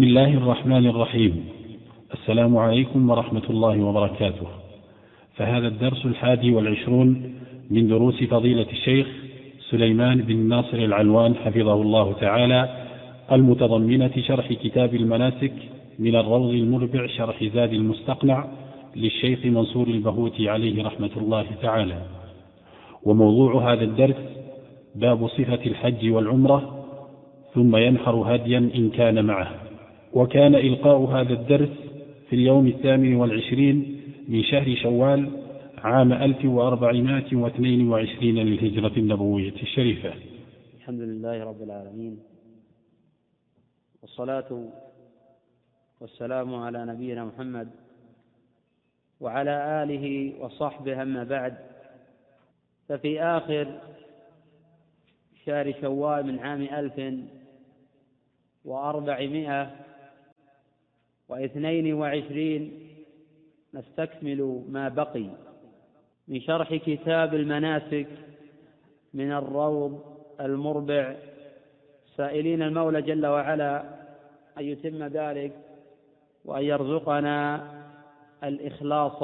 [0.00, 1.44] بسم الله الرحمن الرحيم.
[2.14, 4.46] السلام عليكم ورحمة الله وبركاته.
[5.36, 7.34] فهذا الدرس الحادي والعشرون
[7.70, 9.06] من دروس فضيلة الشيخ
[9.70, 12.86] سليمان بن ناصر العلوان حفظه الله تعالى
[13.32, 15.52] المتضمنة شرح كتاب المناسك
[15.98, 18.48] من الروض المربع شرح زاد المستقنع
[18.96, 22.02] للشيخ منصور البهوتي عليه رحمة الله تعالى.
[23.04, 24.20] وموضوع هذا الدرس
[24.94, 26.84] باب صفة الحج والعمرة
[27.54, 29.69] ثم ينحر هديا إن كان معه.
[30.12, 31.68] وكان إلقاء هذا الدرس
[32.28, 35.30] في اليوم الثامن والعشرين من شهر شوال
[35.78, 40.12] عام 1422 للهجرة النبوية الشريفة.
[40.76, 42.18] الحمد لله رب العالمين.
[44.02, 44.68] والصلاة
[46.00, 47.68] والسلام على نبينا محمد
[49.20, 51.54] وعلى آله وصحبه أما بعد.
[52.88, 53.80] ففي آخر
[55.46, 57.14] شهر شوال من عام ألف
[58.64, 59.70] وأربعمائة
[61.30, 62.72] واثنين وعشرين
[63.74, 65.26] نستكمل ما بقي
[66.28, 68.06] من شرح كتاب المناسك
[69.14, 70.00] من الروض
[70.40, 71.16] المربع.
[72.16, 73.82] سائلين المولى جل وعلا
[74.58, 75.52] أن يتم ذلك
[76.44, 77.66] وأن يرزقنا
[78.44, 79.18] الإخلاص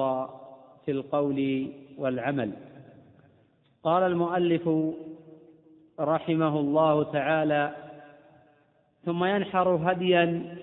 [0.84, 2.52] في القول والعمل.
[3.82, 4.68] قال المؤلف
[6.00, 7.74] رحمه الله تعالى
[9.04, 10.56] ثم ينحر هديا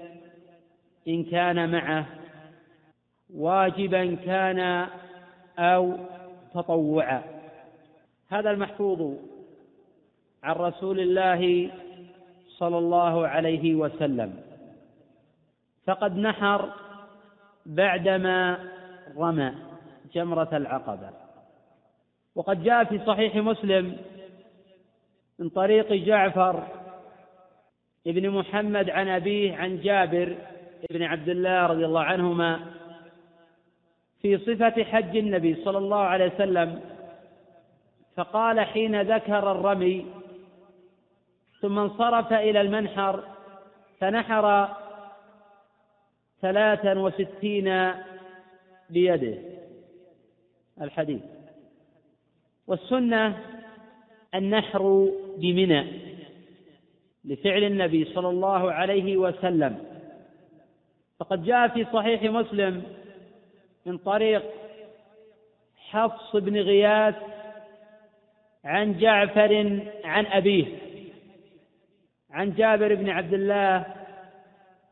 [1.07, 2.05] إن كان معه
[3.33, 4.87] واجبا كان
[5.59, 5.97] أو
[6.53, 7.23] تطوعا.
[8.29, 9.17] هذا المحفوظ
[10.43, 11.71] عن رسول الله
[12.47, 14.33] صلى الله عليه وسلم.
[15.85, 16.73] فقد نحر
[17.65, 18.69] بعدما
[19.17, 19.53] رمى
[20.13, 21.09] جمرة العقبة.
[22.35, 23.97] وقد جاء في صحيح مسلم
[25.39, 26.67] من طريق جعفر
[28.07, 30.35] ابن محمد عن أبيه عن جابر
[30.89, 32.59] بن عبد الله رضي الله عنهما
[34.21, 36.81] في صفة حج النبي صلى الله عليه وسلم
[38.15, 40.05] فقال حين ذكر الرمي
[41.61, 43.23] ثم انصرف إلى المنحر
[43.99, 44.69] فنحر
[46.41, 47.91] ثلاثا وستين
[48.89, 49.37] بيده
[50.81, 51.21] الحديث.
[52.67, 53.39] والسنة
[54.35, 55.87] النحر بمنى
[57.25, 59.92] لفعل النبي صلى الله عليه وسلم.
[61.23, 62.83] فقد جاء في صحيح مسلم
[63.85, 64.43] من طريق
[65.77, 67.15] حفص بن غياث
[68.65, 70.65] عن جعفر عن أبيه
[72.31, 73.85] عن جابر بن عبد الله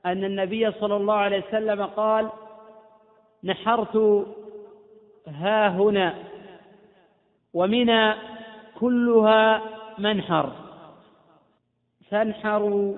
[0.06, 2.30] أن النبي صلى الله عليه وسلم قال
[3.44, 4.26] نحرت
[5.28, 6.16] ها هنا
[7.54, 8.14] ومنى
[8.80, 9.62] كلها
[9.98, 10.52] منحر
[12.10, 12.98] فانحروا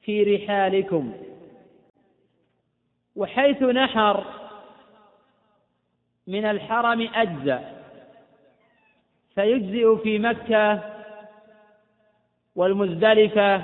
[0.00, 1.25] في رحالكم.
[3.16, 4.24] وحيث نحر
[6.26, 7.82] من الحرم أجزأ
[9.34, 10.80] فيجزئ في مكة
[12.56, 13.62] والمزدلفة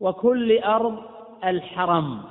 [0.00, 1.02] وكل أرض
[1.44, 2.22] الحرم.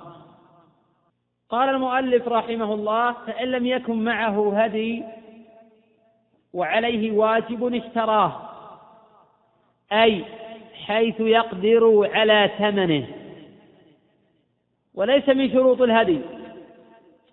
[1.49, 5.03] قال المؤلف رحمه الله فإن لم يكن معه هدي
[6.53, 8.49] وعليه واجب اشتراه
[9.91, 10.25] أي
[10.85, 13.24] حيث يقدر على ثمنه.
[14.95, 16.21] وليس من شروط الهدي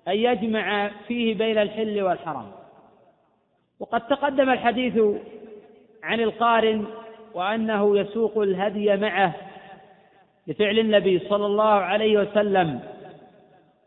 [0.09, 2.47] أن يجمع فيه بين الحل والحرام.
[3.81, 4.99] وقد تقدم الحديث
[6.03, 6.85] عن القارن
[7.35, 9.35] وأنه يسوق الهدي معه
[10.47, 12.81] لفعل النبي صلى الله عليه وسلم.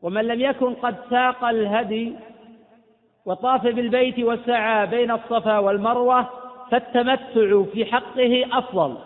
[0.01, 2.13] ومن لم يكن قد ساق الهدي
[3.25, 6.29] وطاف بالبيت وسعى بين الصفا والمروة
[6.71, 8.97] فالتمتع في حقه أفضل.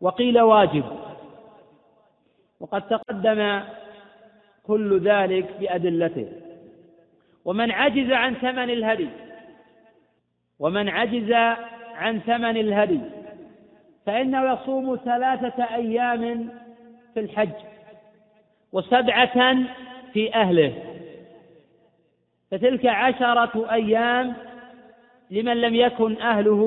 [0.00, 0.84] وقيل واجب.
[2.60, 3.60] وقد تقدم
[4.62, 6.28] كل ذلك بأدلته.
[7.44, 9.08] ومن عجز عن ثمن الهدي
[10.58, 11.32] ومن عجز
[11.94, 13.00] عن ثمن الهدي
[14.06, 16.48] فإنه يصوم ثلاثة أيام
[17.14, 17.52] في الحج
[18.72, 19.56] وسبعة
[20.12, 20.74] في أهله.
[22.50, 24.34] فتلك عشرة أيام
[25.30, 26.62] لمن لم يكن أهله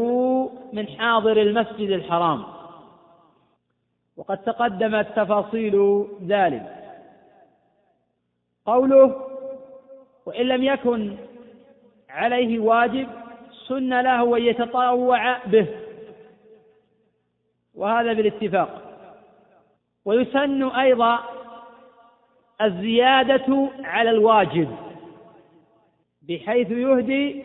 [0.74, 2.44] من حاضر المسجد الحرام.
[4.18, 6.76] وقد تقدمت تفاصيل ذلك.
[8.66, 9.28] قوله
[10.26, 11.16] وإن لم يكن
[12.10, 13.08] عليه واجب
[13.68, 15.68] سن له أن يتطوع به.
[17.76, 18.82] وهذا بالاتفاق.
[20.06, 21.20] ويسن أيضا
[22.62, 24.76] الزيادة على الواجب
[26.22, 27.44] بحيث يهدي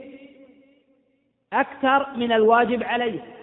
[1.52, 3.35] أكثر من الواجب عليه.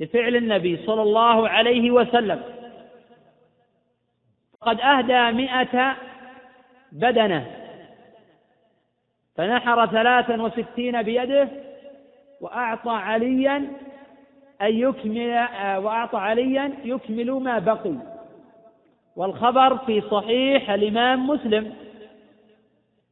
[0.00, 2.42] لفعل النبي صلى الله عليه وسلم.
[4.60, 5.96] قد أهدى مئة
[6.92, 7.56] بدنة.
[9.36, 11.48] فنحر ثلاثا وستين بيده
[12.40, 13.56] وأعطى عليا
[14.62, 15.48] أن يكمل
[15.84, 17.94] وأعطى عليا يكمل ما بقي.
[19.16, 21.74] والخبر في صحيح الإمام مسلم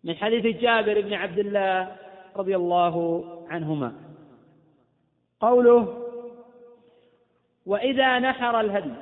[0.05, 1.97] من حديث جابر بن عبد الله
[2.37, 3.93] رضي الله عنهما.
[5.41, 6.08] قوله
[7.69, 8.93] وإذا نحر الهدي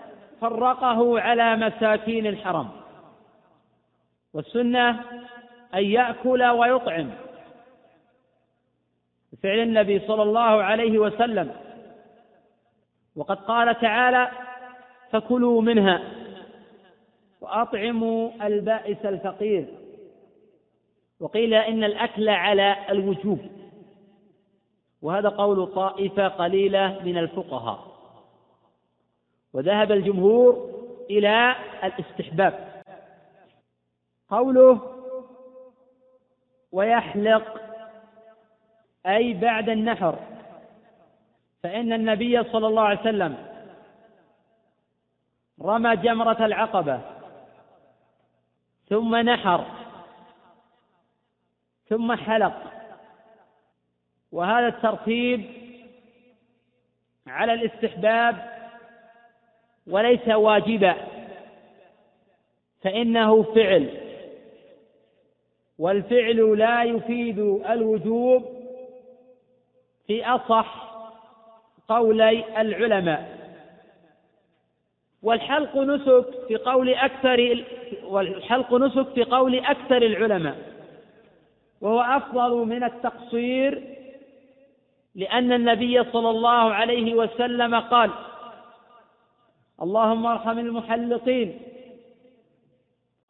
[0.40, 2.68] فرقه على مساكين الحرم.
[4.34, 4.90] والسنة
[5.74, 7.10] أن يأكل ويطعم.
[9.42, 11.54] فعل النبي صلى الله عليه وسلم.
[13.16, 14.30] وقد قال تعالى
[15.10, 16.02] فكلوا منها
[17.40, 19.66] وأطعموا البائس الفقير.
[21.20, 23.38] وقيل إن الأكل على الوجوب.
[25.02, 27.95] وهذا قول طائفة قليلة من الفقهاء.
[29.56, 30.70] وذهب الجمهور
[31.10, 32.82] إلى الاستحباب.
[34.30, 34.80] قوله
[36.72, 37.60] ويحلق
[39.06, 40.18] أي بعد النحر
[41.62, 43.36] فإن النبي صلى الله عليه وسلم
[45.62, 47.00] رمى جمرة العقبة
[48.88, 49.64] ثم نحر
[51.88, 52.62] ثم حلق.
[54.32, 55.46] وهذا الترتيب
[57.26, 58.55] على الاستحباب
[59.86, 60.94] وليس واجبا
[62.82, 63.88] فإنه فعل.
[65.78, 67.38] والفعل لا يفيد
[67.70, 68.44] الوجوب
[70.06, 70.96] في أصح
[71.88, 73.36] قولي العلماء.
[75.22, 77.64] والحلق نسك في قول أكثر
[78.04, 80.56] والحلق نسك في قول أكثر العلماء.
[81.80, 83.82] وهو أفضل من التقصير
[85.14, 88.10] لأن النبي صلى الله عليه وسلم قال
[89.82, 91.58] اللهم ارحم المحلقين.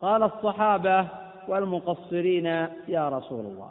[0.00, 1.06] قال الصحابة
[1.48, 2.46] والمقصرين
[2.88, 3.70] يا رسول الله.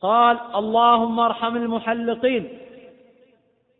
[0.00, 2.48] قال اللهم ارحم المحلقين.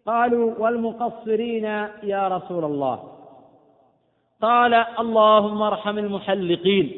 [0.06, 1.64] قالوا والمقصرين
[2.02, 3.04] يا رسول الله.
[4.42, 6.92] قال اللهم ارحم المحلقين.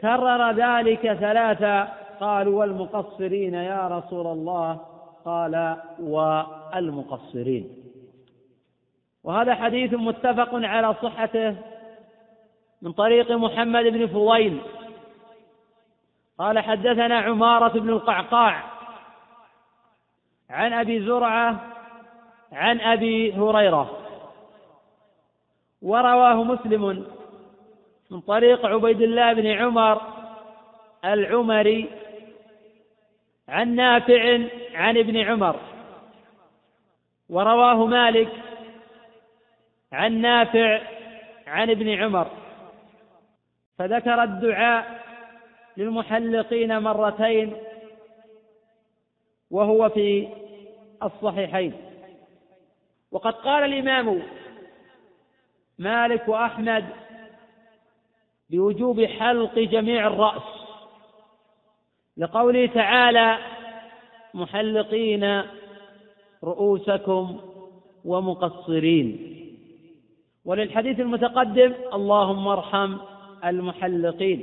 [0.00, 1.84] كرر ذلك ثلاثة.
[2.20, 4.80] قالوا والمقصرين يا رسول الله.
[5.24, 7.87] قال والمقصرين.
[9.28, 11.56] وهذا حديث متفق على صحته
[12.82, 14.60] من طريق محمد بن فضيل.
[16.38, 18.64] قال حدثنا عمارة بن القعقاع
[20.50, 21.60] عن أبي زرعة
[22.52, 23.98] عن أبي هريرة.
[25.82, 27.06] ورواه مسلم
[28.10, 30.02] من طريق عبيد الله بن عمر
[31.04, 31.90] العمري
[33.48, 34.38] عن نافع
[34.74, 35.56] عن ابن عمر.
[37.30, 38.47] ورواه مالك
[39.92, 40.80] عن نافع
[41.46, 42.30] عن ابن عمر.
[43.78, 45.04] فذكر الدعاء
[45.76, 47.56] للمحلقين مرتين
[49.50, 50.28] وهو في
[51.02, 51.72] الصحيحين.
[53.12, 54.22] وقد قال الإمام
[55.78, 56.84] مالك وأحمد
[58.50, 60.42] بوجوب حلق جميع الرأس
[62.16, 63.38] لقوله تعالى
[64.34, 65.42] محلقين
[66.44, 67.40] رؤوسكم
[68.04, 69.27] ومقصرين
[70.48, 72.96] وللحديث المتقدم اللهم ارحم
[73.44, 74.40] المحلقين.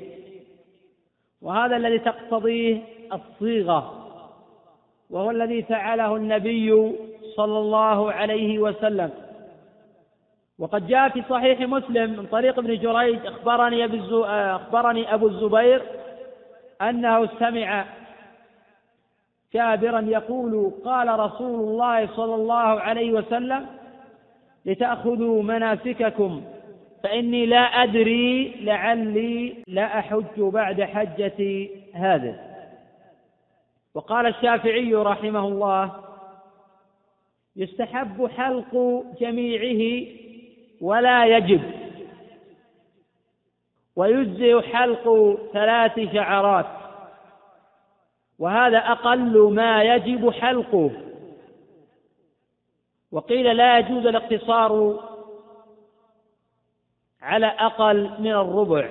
[1.41, 2.81] وهذا الذي تقتضيه
[3.13, 3.81] الصيغة
[5.09, 6.69] وهو الذي فعله النبي
[7.35, 9.09] صلى الله عليه وسلم.
[10.59, 13.85] وقد جاء في صحيح مسلم من طريق ابن جريج أخبرني
[14.55, 15.81] أخبرني أبو الزبير
[16.81, 17.85] أنه سمع
[19.53, 23.65] جابرا يقول قال رسول الله صلى الله عليه وسلم
[24.65, 26.43] لتأخذوا مناسككم.
[27.03, 32.35] فإني لا أدري لعلي لا أحج بعد حجتي هذه.
[33.93, 35.91] وقال الشافعي رحمه الله
[37.55, 40.07] يستحب حلق جميعه
[40.81, 41.61] ولا يجب.
[43.95, 46.65] ويجزئ حلق ثلاث شعرات.
[48.39, 50.91] وهذا أقل ما يجب حلقه.
[53.15, 54.99] وقيل لا يجوز الاقتصار
[57.21, 58.89] على أقل من الربع.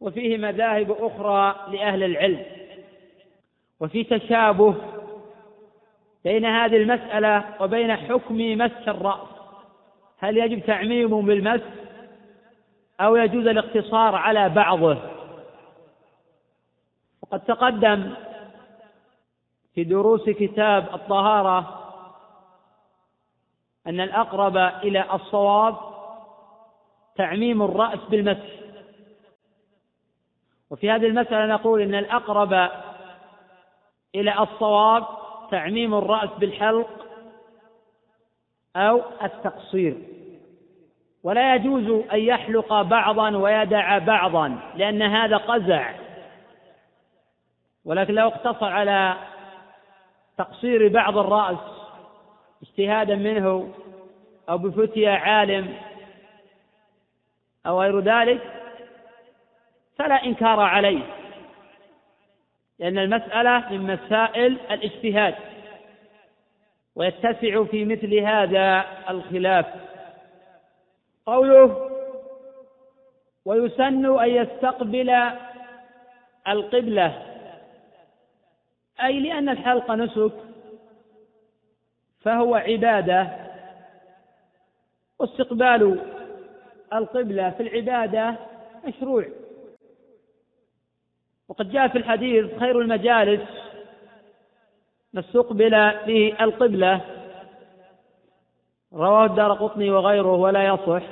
[0.00, 2.44] وفيه مذاهب أخرى لأهل العلم.
[3.80, 4.74] وفي تشابه
[6.24, 9.28] بين هذه المسألة وبين حكم مسح الرأس.
[10.18, 11.72] هل يجب تعميمه بالمسح
[13.00, 14.98] أو يجوز الاقتصار على بعضه؟
[17.22, 18.14] وقد تقدم
[19.74, 21.85] في دروس كتاب الطهارة
[23.86, 25.76] أن الأقرب إلى الصواب
[27.16, 28.56] تعميم الرأس بالمسح.
[30.70, 32.70] وفي هذه المسألة نقول إن الأقرب
[34.14, 35.06] إلى الصواب
[35.50, 37.06] تعميم الرأس بالحلق
[38.76, 39.96] أو التقصير.
[41.22, 45.92] ولا يجوز أن يحلق بعضا ويدع بعضا لأن هذا قزع.
[47.84, 49.16] ولكن لو اقتصر على
[50.38, 51.75] تقصير بعض الرأس
[52.62, 53.74] اجتهادا منه
[54.48, 55.76] أو بفتيا عالم
[57.66, 58.40] أو غير ذلك
[59.98, 61.02] فلا إنكار عليه
[62.78, 65.34] لأن المسألة من مسائل الاجتهاد
[66.96, 69.66] ويتسع في مثل هذا الخلاف.
[71.26, 71.90] قوله
[73.44, 75.30] ويسن أن يستقبل
[76.48, 77.22] القبلة.
[79.02, 80.45] أي لأن الحلق نسك
[82.26, 83.28] فهو عبادة.
[85.18, 86.00] واستقبال
[86.92, 88.36] القبلة في العبادة
[88.84, 89.24] مشروع.
[91.48, 93.42] وقد جاء في الحديث خير المجالس.
[95.12, 97.00] ما استقبل فيه القبلة.
[98.92, 101.02] رواه الدار قطني وغيره ولا يصح.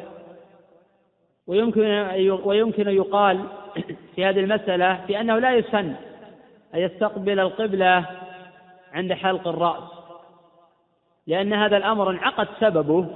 [1.46, 1.82] ويمكن
[2.44, 3.44] ويمكن يقال
[4.14, 5.94] في هذه المسألة في أنه لا يسن
[6.74, 8.04] أن يستقبل القبلة
[8.92, 9.93] عند حلق الرأس.
[11.26, 13.06] لأن هذا الأمر انعقد سببه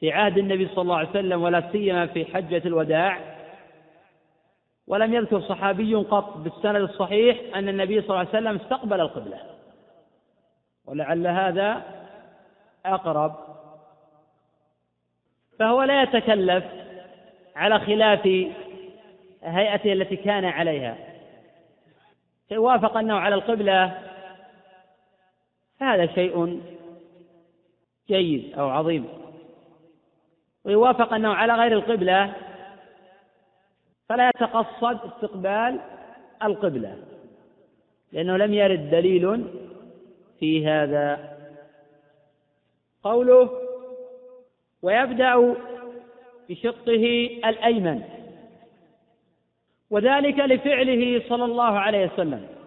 [0.00, 3.18] في عهد النبي صلى الله عليه وسلم ولا سيما في حجة الوداع.
[4.86, 9.38] ولم يذكر صحابي قط بالسند الصحيح أن النبي صلى الله عليه وسلم استقبل القبلة.
[10.86, 11.82] ولعل هذا
[12.86, 13.34] أقرب.
[15.58, 16.64] فهو لا يتكلف
[17.56, 18.26] على خلاف
[19.42, 20.96] هيئته التي كان عليها.
[22.52, 24.09] وافق أنه على القبلة
[25.80, 26.60] فهذا شيء
[28.08, 29.08] جيد أو عظيم.
[30.64, 32.32] ويوافق أنه على غير القبلة
[34.08, 35.80] فلا يتقصد استقبال
[36.42, 36.96] القبلة
[38.12, 39.44] لأنه لم يرد دليل
[40.40, 41.38] في هذا.
[43.02, 43.50] قوله
[44.82, 45.56] ويبدأ
[46.48, 48.02] بشقه الأيمن
[49.90, 52.59] وذلك لفعله صلى الله عليه وسلم.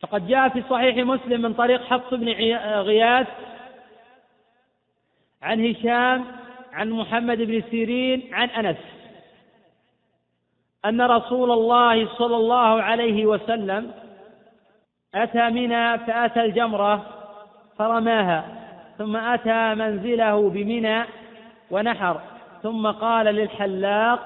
[0.00, 2.28] فقد جاء في صحيح مسلم من طريق حفص بن
[2.82, 3.28] غياث
[5.42, 6.24] عن هشام
[6.72, 8.76] عن محمد بن سيرين عن أنس
[10.84, 13.92] أن رسول الله صلى الله عليه وسلم
[15.14, 17.06] أتى منى فأتى الجمرة
[17.78, 18.44] فرماها
[18.98, 21.04] ثم أتى منزله بمنى
[21.70, 22.20] ونحر
[22.62, 24.20] ثم قال للحلاق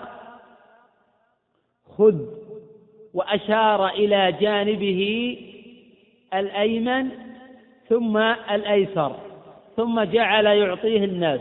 [1.99, 2.21] خذ
[3.15, 5.37] وأشار إلى جانبه
[6.35, 7.11] الأيمن
[7.89, 8.17] ثم
[8.51, 9.17] الأيسر
[9.77, 11.41] ثم جعل يعطيه الناس.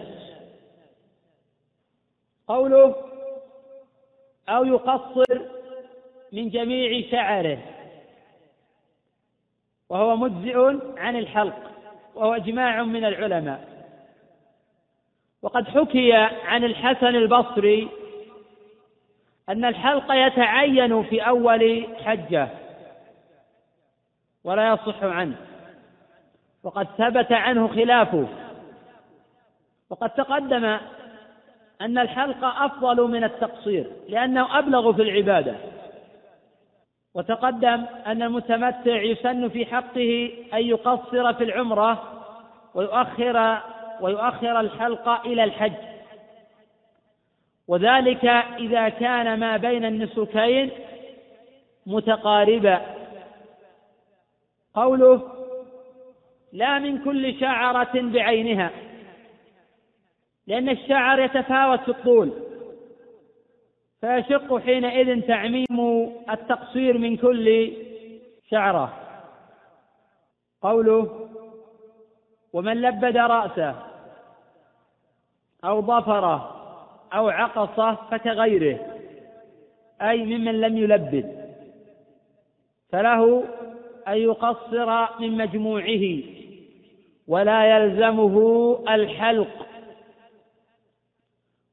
[2.48, 2.96] قوله
[4.50, 5.42] أو يقصر
[6.32, 7.60] من جميع شعره
[9.90, 10.58] وهو مجزئ
[10.98, 11.72] عن الحلق
[12.16, 13.74] وهو إجماع من العلماء.
[15.42, 17.90] وقد حكي عن الحسن البصري
[19.50, 22.50] أن الحلق يتعين في أول حجة.
[24.44, 25.36] ولا يصح عنه.
[26.64, 28.28] وقد ثبت عنه خلافه.
[29.90, 30.78] وقد تقدم
[31.82, 35.56] أن الحلق أفضل من التقصير لأنه أبلغ في العبادة.
[37.14, 42.04] وتقدم أن المتمتع يسن في حقه أن يقصر في العمرة
[42.74, 43.60] ويؤخر
[44.02, 45.74] ويؤخر الحلق إلى الحج.
[47.68, 48.26] وذلك
[48.60, 50.72] إذا كان ما بين النسكين
[51.86, 52.82] متقاربا.
[54.74, 55.22] قوله
[56.54, 58.72] لا من كل شعرة بعينها
[60.48, 62.32] لأن الشعر يتفاوت في الطول.
[64.02, 65.66] فيشق حينئذ تعميم
[66.30, 67.74] التقصير من كل
[68.52, 68.94] شعرة.
[70.62, 71.30] قوله
[72.54, 73.76] ومن لبد رأسه
[75.64, 76.60] أو ظفره
[77.14, 78.80] أو عقصه فكغيره
[80.02, 81.54] أي ممن لم يلبد.
[82.90, 83.44] فله
[84.08, 86.24] أن يقصر من مجموعه
[87.28, 89.68] ولا يلزمه الحلق.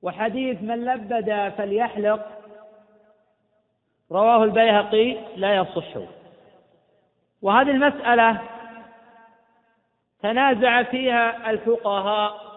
[0.03, 2.27] وحديث من لبد فليحلق
[4.13, 5.97] رواه البيهقي لا يصح.
[7.43, 8.41] وهذه المسألة
[10.23, 12.51] تنازع فيها الفقهاء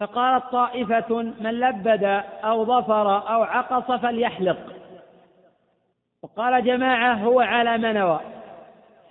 [0.00, 2.04] فقالت طائفة من لبد
[2.44, 4.58] أو ظفر أو عقص فليحلق.
[6.22, 8.20] وقال جماعة هو على ما نوى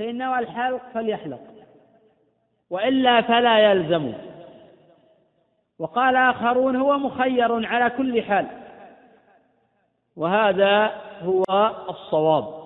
[0.02, 1.40] فإن نوى الحلق فليحلق
[2.70, 4.14] وإلا فلا يلزم.
[5.80, 8.48] وقال آخرون هو مخير على كل حال
[10.18, 11.44] وهذا هو
[11.90, 12.62] الصواب.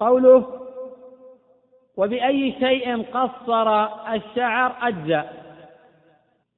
[0.00, 0.60] قوله
[1.96, 3.84] وبأي شيء قصر
[4.14, 5.30] الشعر أجزأ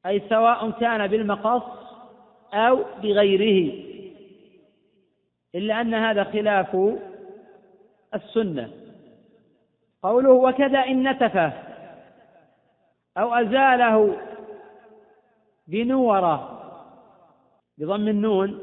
[0.06, 1.62] أي سواء كان بالمقص
[2.54, 3.72] أو بغيره
[5.54, 6.98] إلا أن هذا خلاف
[8.14, 8.81] السنة.
[10.02, 11.52] قوله وكذا إن نتفه
[13.18, 14.16] أو أزاله
[15.66, 16.58] بنورة
[17.78, 18.58] بضم النون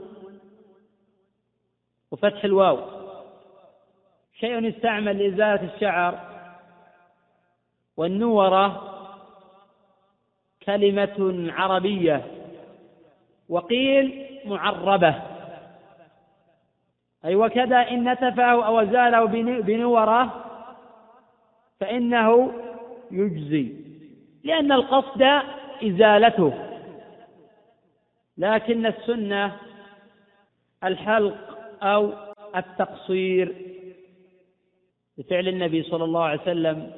[2.12, 2.80] وفتح الواو.
[4.40, 6.20] شيء يستعمل لإزالة الشعر
[7.98, 8.84] والنورة
[10.64, 12.26] كلمة عربية
[13.50, 15.22] وقيل معربة.
[17.26, 19.26] أي وكذا إن نتفه أو زاله
[19.62, 20.49] بنورة
[21.80, 22.54] فإنه
[23.12, 23.74] يجزي
[24.44, 25.22] لأن القصد
[25.84, 26.54] إزالته.
[28.38, 29.56] لكن السنة
[30.84, 32.14] الحلق أو
[32.56, 33.56] التقصير
[35.18, 36.92] بفعل النبي صلى الله عليه وسلم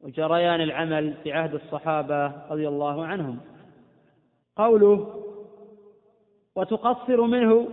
[0.00, 3.40] وجريان العمل في عهد الصحابة رضي الله عنهم.
[4.56, 5.22] قوله
[6.56, 7.68] وتقصر منه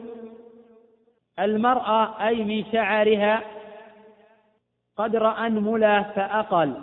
[1.39, 3.56] المرأة أي من شعرها
[4.97, 6.73] قدر أنملة فأقل.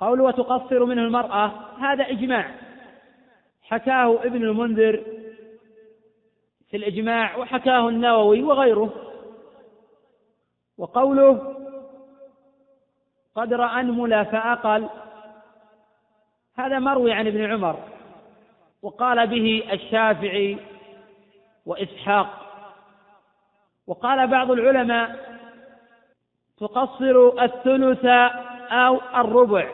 [0.00, 2.50] قوله وتقصر منه المرأة هذا إجماع.
[3.62, 5.04] حكاه ابن المنذر
[6.70, 8.92] في الإجماع وحكاه النووي وغيره.
[10.78, 11.54] وقوله
[13.34, 14.88] قدر أنمل فأقل
[16.56, 17.78] هذا مروي عن ابن عمر.
[18.82, 20.58] وقال به الشافعي
[21.66, 22.28] وإسحاق.
[23.86, 25.37] وقال بعض العلماء
[26.60, 28.04] تقصر الثلث
[28.70, 29.68] أو الربع.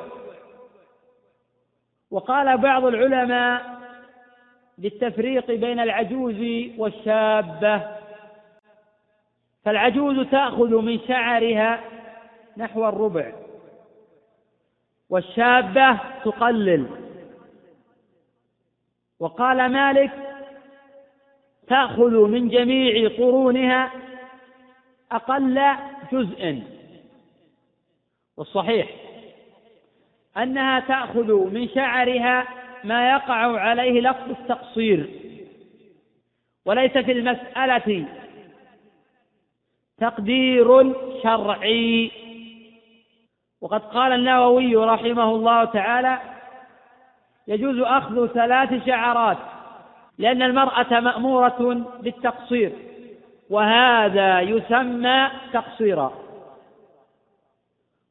[2.11, 3.81] وقال بعض العلماء
[4.79, 7.83] بالتفريق بين العجوز والشابة.
[9.65, 11.81] فالعجوز تأخذ من شعرها
[12.57, 13.33] نحو الربع
[15.11, 16.87] والشابة تقلل.
[19.21, 20.11] وقال مالك
[21.69, 23.91] تأخذ من جميع قرونها
[25.13, 25.75] أقل
[26.15, 26.63] جزء
[28.37, 28.89] والصحيح
[30.37, 32.47] أنها تأخذ من شعرها
[32.85, 35.11] ما يقع عليه لفظ التقصير
[36.67, 38.07] وليس في المسألة
[39.99, 42.11] تقدير شرعي.
[43.61, 46.19] وقد قال النووي رحمه الله تعالى
[47.49, 49.39] يجوز أخذ ثلاث شعرات
[50.19, 52.73] لأن المرأة مأمورة بالتقصير.
[53.51, 56.13] وهذا يسمى تقصيرا.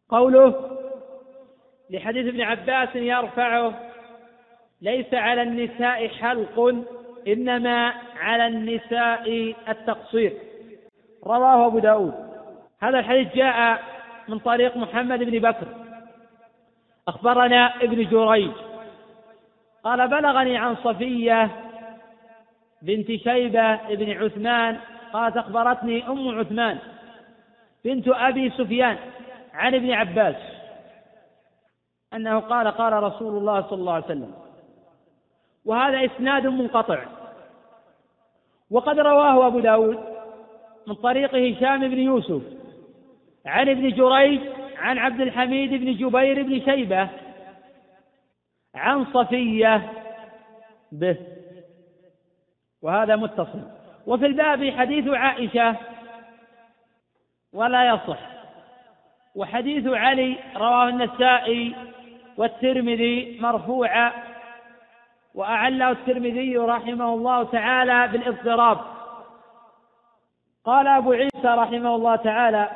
[0.10, 0.78] قوله
[1.90, 3.74] لحديث ابن عباس يرفعه
[4.82, 6.86] ليس على النساء حلق
[7.28, 10.34] إنما على النساء التقصير.
[11.24, 12.14] رواه أبو داود.
[12.82, 13.84] هذا الحديث جاء
[14.28, 15.68] من طريق محمد بن بكر.
[17.08, 18.52] أخبرنا ابن جريج.
[19.84, 21.50] قال بلغني عن صفية
[22.82, 24.80] بنت شيبة بن عثمان
[25.14, 26.78] قالت أخبرتني أم عثمان
[27.86, 28.98] بنت أبي سفيان
[29.54, 30.36] عن ابن عباس
[32.14, 34.34] أنه قال قال رسول الله صلى الله عليه وسلم
[35.66, 37.04] وهذا إسناد منقطع
[38.72, 40.00] وقد رواه أبو داود
[40.88, 42.42] من طريق هشام بن يوسف
[43.46, 44.42] عن ابن جريج
[44.78, 47.10] عن عبد الحميد بن جبير بن شيبة
[48.76, 49.92] عن صفية
[50.92, 51.18] به.
[52.82, 53.62] وهذا متصل.
[54.08, 55.76] وفي الباب حديث عائشة
[57.54, 58.20] ولا يصح.
[59.36, 61.76] وحديث علي رواه النسائي
[62.38, 64.12] والترمذي مرفوعا
[65.36, 68.80] وأعله الترمذي رحمه الله تعالى بالاضطراب.
[70.66, 72.70] قال أبو عيسى رحمه الله تعالى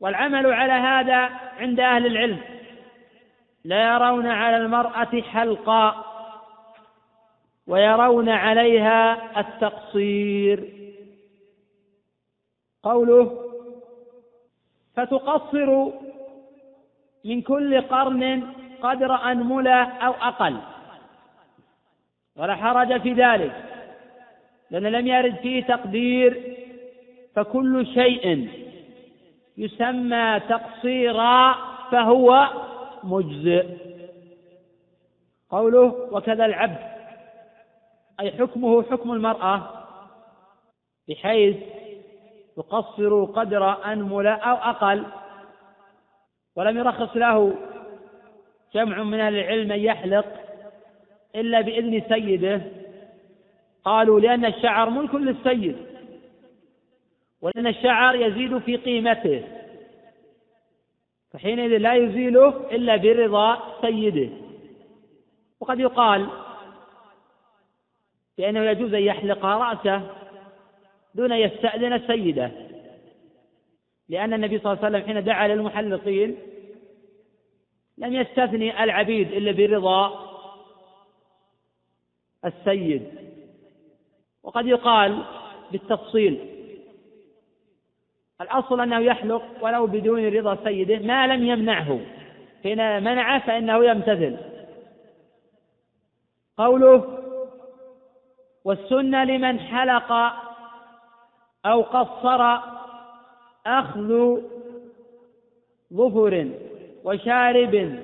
[0.00, 2.40] والعمل على هذا عند أهل العلم
[3.64, 6.04] لا يرون على المرأة حلقا
[7.66, 10.70] ويرون عليها التقصير.
[12.82, 13.40] قوله
[14.96, 15.90] فتقصر
[17.24, 18.42] من كل قرن
[18.82, 20.56] قدر أنملة أو أقل
[22.36, 23.64] ولا حرج في ذلك
[24.70, 26.56] لأن لم يرد فيه تقدير
[27.34, 28.48] فكل شيء
[29.56, 31.54] يسمى تقصيرا
[31.90, 32.48] فهو
[33.04, 33.66] مجزئ.
[35.50, 36.93] قوله وكذا العبد.
[38.20, 39.70] أي حكمه حكم المرأة
[41.08, 41.56] بحيث
[42.56, 45.06] تقصر قدر أنمل أو أقل.
[46.56, 47.54] ولم يرخص له
[48.74, 50.26] جمع من أهل العلم أن يحلق
[51.36, 52.62] إلا بإذن سيده.
[53.84, 55.76] قالوا لأن الشعر ملك للسيد
[57.42, 59.42] ولأن الشعر يزيد في قيمته
[61.32, 64.30] فحينئذ لا يزيله إلا برضا سيده.
[65.60, 66.28] وقد يقال
[68.38, 70.10] بأنه يجوز أن يحلق رأسه
[71.14, 72.50] دون أن يستأذن سيده.
[74.08, 76.36] لأن النبي صلى الله عليه وسلم حين دعا للمحلقين
[77.98, 80.30] لم يستثني العبيد إلا برضا
[82.44, 83.02] السيد.
[84.42, 85.24] وقد يقال
[85.72, 86.38] بالتفصيل
[88.40, 92.00] الأصل أنه يحلق ولو بدون رضا سيده ما لم يمنعه.
[92.62, 94.36] حين منعه فإنه يمتثل.
[96.58, 97.23] قوله
[98.64, 100.12] والسنة لمن حلق
[101.66, 102.58] أو قصر
[103.66, 104.40] أخذ
[105.92, 106.50] ظفر
[107.04, 107.98] وشارب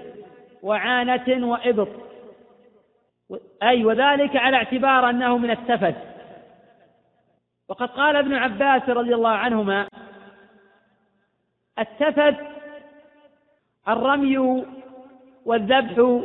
[0.63, 1.89] وعانة وإبط.
[3.63, 5.95] أي وذلك على اعتبار أنه من التفت
[7.69, 9.89] وقد قال ابن عباس رضي الله عنهما
[11.79, 12.37] التفت
[13.89, 14.65] الرمي
[15.45, 16.23] والذبح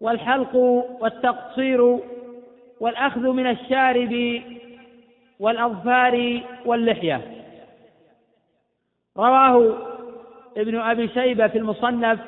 [0.00, 0.56] والحلق
[1.00, 1.98] والتقصير
[2.80, 4.42] والأخذ من الشارب
[5.40, 7.44] والأظفار واللحية.
[9.16, 9.76] رواه
[10.56, 12.20] ابن أبي شيبة في المصنف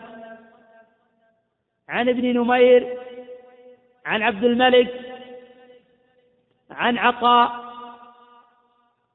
[1.88, 2.98] عن ابن نمير
[4.06, 5.00] عن عبد الملك
[6.70, 7.72] عن عطاء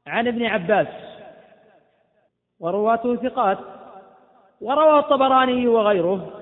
[0.07, 0.87] عن ابن عباس.
[2.59, 3.57] ورواته ثقات
[4.61, 6.41] وروى الطبراني وغيره.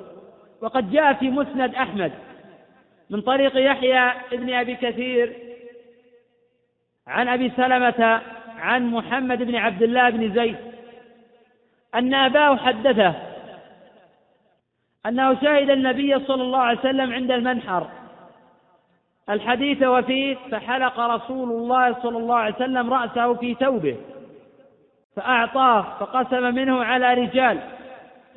[0.61, 2.11] وقد جاء في مسند أحمد.
[3.09, 5.33] من طريق يحيى ابن أبي كثير
[7.07, 8.21] عن أبي سلمة
[8.57, 10.57] عن محمد بن عبد الله بن زيد
[11.95, 13.13] أن أباه حدثه
[15.05, 17.87] أنه شهد النبي صلى الله عليه وسلم عند المنحر.
[19.29, 23.97] الحديث وفيه فحلق رسول الله صلى الله عليه وسلم رأسه في ثوبه
[25.15, 27.59] فأعطاه فقسم منه على رجال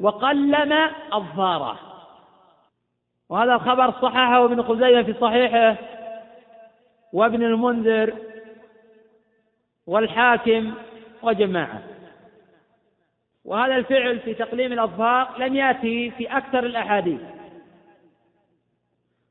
[0.01, 0.73] وقلم
[1.13, 1.88] أظفاره
[3.29, 5.77] وهذا الخبر صححه ابن خزيمة في صحيحه
[7.13, 8.15] وابن المنذر
[9.87, 10.75] والحاكم
[11.23, 11.83] وجماعة.
[13.45, 17.21] وهذا الفعل في تقليم الأظفار لم يأتي في أكثر الأحاديث.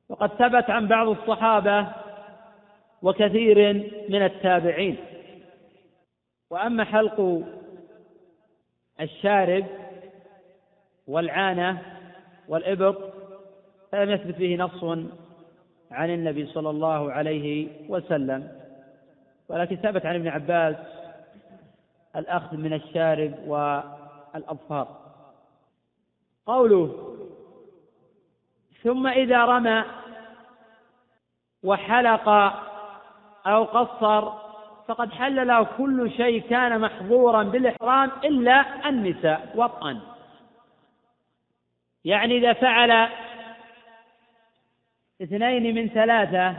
[0.09, 1.87] وقد ثبت عن بعض الصحابة
[3.01, 3.73] وكثير
[4.09, 4.97] من التابعين.
[6.49, 7.43] وأما حلق
[9.01, 9.65] الشارب
[11.07, 11.81] والعانة
[12.47, 13.16] والإبط
[13.91, 14.83] فلم يثبت به نص
[15.91, 18.51] عن النبي صلى الله عليه وسلم
[19.49, 20.75] ولكن ثبت عن ابن عباس
[22.15, 24.87] الأخذ من الشارب والأظفار.
[26.45, 27.13] قوله
[28.83, 29.83] ثم إذا رمى
[31.63, 32.29] وحلق
[33.47, 34.31] أو قصر
[34.87, 39.99] فقد حل له كل شيء كان محظورا بالإحرام إلا النساء وطئا.
[42.05, 43.09] يعني إذا فعل
[45.21, 46.55] اثنين من ثلاثة.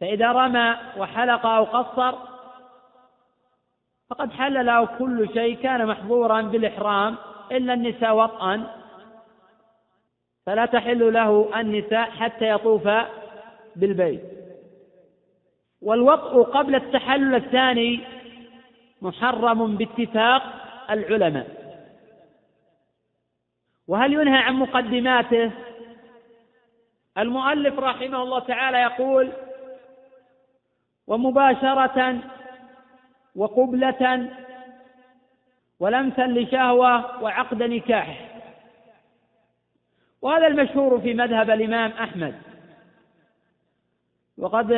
[0.00, 2.14] فإذا رمى وحلق أو قصر
[4.10, 7.16] فقد حل له كل شيء كان محظورا بالإحرام
[7.52, 8.66] إلا النساء وطئا.
[10.46, 12.88] فلا تحل له النساء حتى يطوف
[13.76, 14.22] بالبيت.
[15.82, 18.00] والوطء قبل التحلل الثاني
[19.02, 20.42] محرم باتفاق
[20.90, 21.46] العلماء.
[23.88, 25.50] وهل ينهى عن مقدماته؟
[27.18, 29.32] المؤلف رحمه الله تعالى يقول
[31.06, 32.18] ومباشرة
[33.36, 34.30] وقبلة
[35.80, 38.28] ولمسا لشهوة وعقد نكاح.
[40.22, 42.34] وهذا المشهور في مذهب الإمام أحمد.
[44.38, 44.72] وقد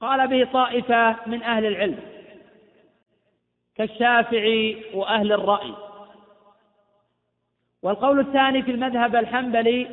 [0.00, 1.98] قال به طائفة من أهل العلم
[3.76, 5.74] كالشافعي وأهل الرأي.
[7.82, 9.88] والقول الثاني في المذهب الحنبلي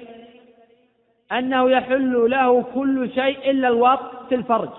[1.32, 4.70] أنه يحل له كل شيء إلا الوط في الفرج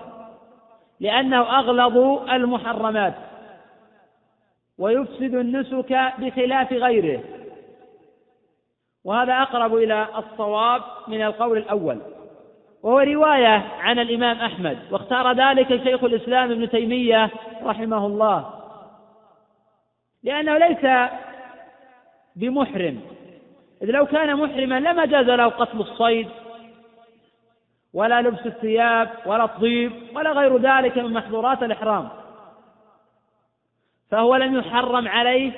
[0.99, 1.97] لأنه أغلظ
[2.29, 3.13] المحرمات
[4.77, 7.23] ويفسد النسك بخلاف غيره.
[9.03, 11.97] وهذا أقرب إلى الصواب من القول الأول.
[12.83, 17.29] وهو رواية عن الإمام أحمد واختار ذلك شيخ الإسلام ابن تيمية
[17.63, 18.53] رحمه الله.
[20.23, 21.09] لأنه ليس
[22.35, 23.01] بمحرم
[23.81, 26.27] إذ لو كان محرما لما جاز له قتل الصيد
[27.93, 32.09] ولا لبس الثياب ولا الطيب ولا غير ذلك من محظورات الإحرام.
[34.11, 35.51] فهو لم يحرم عليه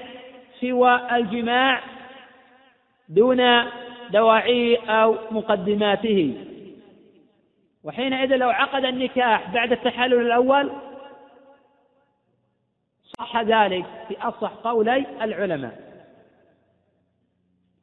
[0.62, 1.82] سوى الجماع
[3.10, 3.64] دون
[4.10, 6.46] دواعيه أو مقدماته.
[7.84, 10.72] وحينئذ لو عقد النكاح بعد التحلل الأول
[13.20, 15.94] صح ذلك في أصح قولي العلماء.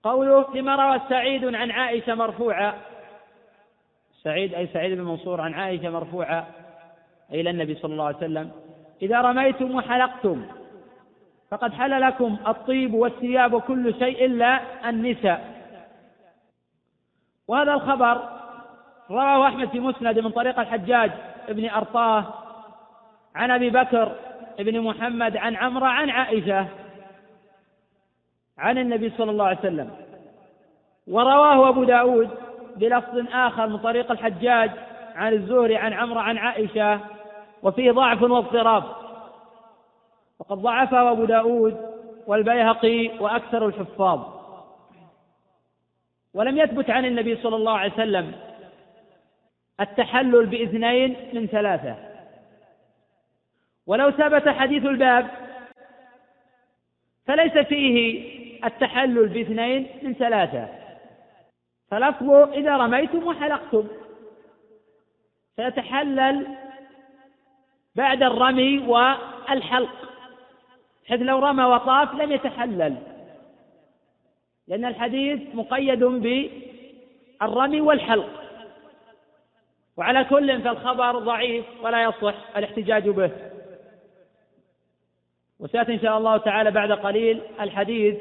[0.02, 2.89] قوله لما روى سعيد عن عائشة مرفوعة
[4.22, 6.46] سعيد أي سعيد بن منصور عن عائشة مرفوعة
[7.32, 8.50] إلى النبي صلى الله عليه وسلم
[9.02, 10.46] إذا رميتم وحلقتم
[11.50, 15.60] فقد حل لكم الطيب والثياب وكل شيء إلا النساء.
[17.48, 18.28] وهذا الخبر
[19.10, 21.10] رواه أحمد في مسند من طريق الحجاج
[21.48, 22.34] بن أرطاه
[23.34, 24.16] عن أبي بكر
[24.58, 26.66] بن محمد عن عمرة عن عائشة
[28.58, 29.90] عن النبي صلى الله عليه وسلم.
[31.08, 32.30] ورواه أبو داود
[32.80, 34.70] بلفظ آخر من طريق الحجاج
[35.14, 37.00] عن الزهري عن عمرو عن عائشة
[37.62, 38.84] وفيه ضعف واضطراب.
[40.38, 41.76] وقد ضعفه أبو داود
[42.26, 44.20] والبيهقي وأكثر الحفاظ.
[46.34, 48.32] ولم يثبت عن النبي صلى الله عليه وسلم
[49.80, 51.96] التحلل بإثنين من ثلاثة.
[53.86, 55.26] ولو ثبت حديث الباب
[57.26, 58.30] فليس فيه
[58.64, 60.79] التحلل بإثنين من ثلاثة.
[61.90, 63.88] فلفظه إذا رميتم وحلقتم.
[65.56, 66.46] فيتحلل
[67.94, 69.94] بعد الرمي والحلق
[71.08, 72.96] حيث لو رمى وطاف لم يتحلل
[74.68, 78.40] لأن الحديث مقيد بالرمي والحلق.
[79.96, 83.30] وعلى كل فالخبر ضعيف ولا يصح الاحتجاج به.
[85.60, 88.16] وسيأتي إن شاء الله تعالى بعد قليل الحديث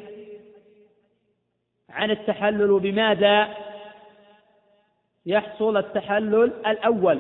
[1.92, 3.48] عن التحلل بماذا
[5.26, 7.20] يحصل التحلل الأول؟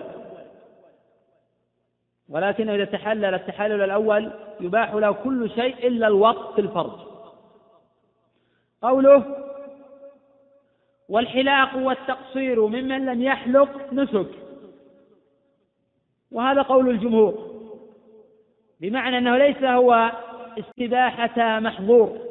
[2.29, 6.99] ولكنه إذا تحلل التحلل الأول يباح له كل شيء إلا الوقت في الفرج
[8.82, 9.45] قوله
[11.10, 14.29] والحلاق والتقصير ممن لم يحلق نسك.
[16.32, 17.49] وهذا قول الجمهور
[18.82, 20.12] بمعنى أنه ليس هو
[20.60, 22.28] استباحة محظور.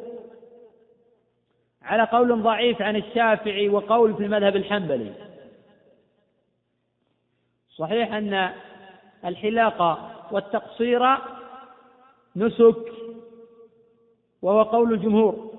[1.89, 5.13] على قول ضعيف عن الشافعي وقول في المذهب الحنبلي.
[7.77, 8.53] صحيح أن
[9.25, 11.17] الحلاقة والتقصير
[12.37, 12.93] نسك
[14.43, 15.53] وهو قول الجمهور.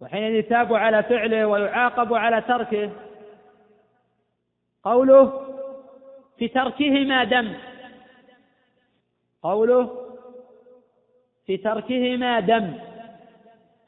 [0.00, 2.90] وحين يتاب على فعله ويعاقب على تركه.
[4.84, 5.46] قوله
[6.38, 7.54] في تركهما دم.
[9.42, 10.08] قوله
[11.46, 12.91] في تركهما دم.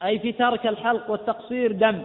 [0.05, 2.03] أي في ترك الحلق والتقصير دم.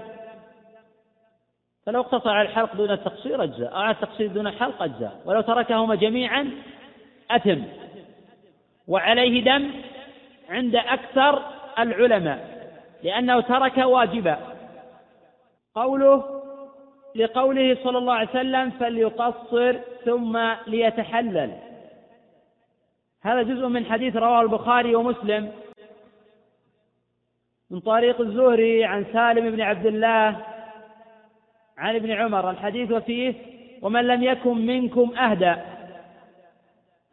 [1.86, 5.22] فلو اقتصر على الحلق دون التقصير أجزاء أو على التقصير دون الحلق أجزاء.
[5.26, 6.52] ولو تركهما جميعا
[7.32, 7.62] أثم
[8.88, 9.72] وعليه دم
[10.50, 11.44] عند أكثر
[11.80, 12.70] العلماء
[13.04, 14.38] لأنه ترك واجبا.
[15.76, 16.42] قوله
[17.16, 21.52] لقوله صلى الله عليه وسلم فليقصر ثم ليتحلل.
[23.22, 25.52] هذا جزء من حديث رواه البخاري ومسلم.
[27.72, 30.46] من طريق الزهري عن سالم بن عبد الله
[31.78, 32.50] عن ابن عمر.
[32.50, 33.34] الحديث وفيه
[33.82, 35.56] ومن لم يكن منكم أهدى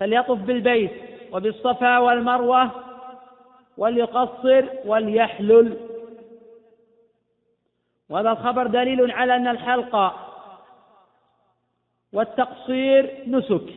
[0.00, 0.90] فليطف بالبيت
[1.32, 2.70] وبالصفا والمروة
[3.76, 5.76] وليقصر وليحلل.
[8.08, 10.14] وهذا الخبر دليل على أن الحلق
[12.12, 13.74] والتقصير نسك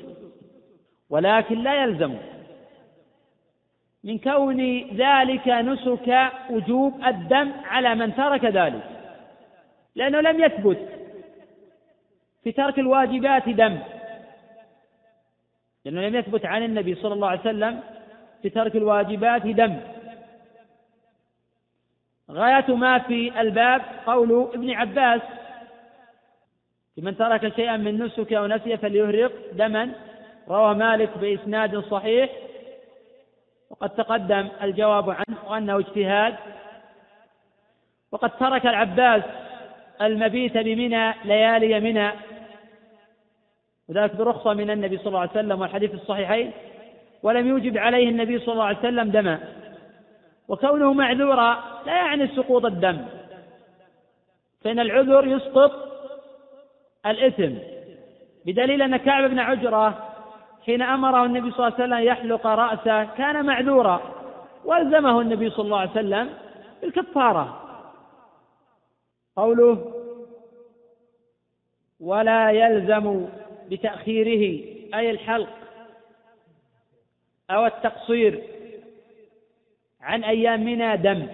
[1.09, 2.17] ولكن لا يلزم.
[4.03, 4.61] من كون
[4.95, 8.83] ذلك نسك وجوب الدم على من ترك ذلك.
[9.95, 10.89] لأنه لم يثبت
[12.43, 13.79] في ترك الواجبات دم.
[15.85, 17.79] لأنه لم يثبت عن النبي صلى الله عليه وسلم
[18.41, 19.77] في ترك الواجبات دم.
[22.31, 25.21] غاية ما في الباب قول ابن عباس
[26.97, 29.91] لمن ترك شيئا من نسك أو نسي فليهرق دما.
[30.47, 32.29] روى مالك بإسناد صحيح.
[33.69, 36.35] وقد تقدم الجواب عنه وأنه اجتهاد.
[38.11, 39.23] وقد ترك العباس
[40.01, 42.11] المبيت بمنى ليالي منى
[43.89, 46.51] وذلك برخصة من النبي صلى الله عليه وسلم والحديث الصحيحين
[47.23, 49.39] ولم يوجب عليه النبي صلى الله عليه وسلم دما
[50.47, 53.05] وكونه معذورا لا يعني سقوط الدم.
[54.61, 55.71] فإن العذر يسقط
[57.05, 57.55] الإثم.
[58.45, 60.08] بدليل أن كعب بن عجرة
[60.65, 64.01] حين أمره النبي صلى الله عليه وسلم يحلق رأسه كان معذورا
[64.65, 66.29] وألزمه النبي صلى الله عليه وسلم
[66.81, 67.61] بالكفارة.
[69.35, 69.93] قوله
[71.99, 73.27] ولا يلزم
[73.71, 75.49] بتأخيره أي الحلق
[77.51, 78.43] أو التقصير
[80.01, 81.27] عن أيام منى دم.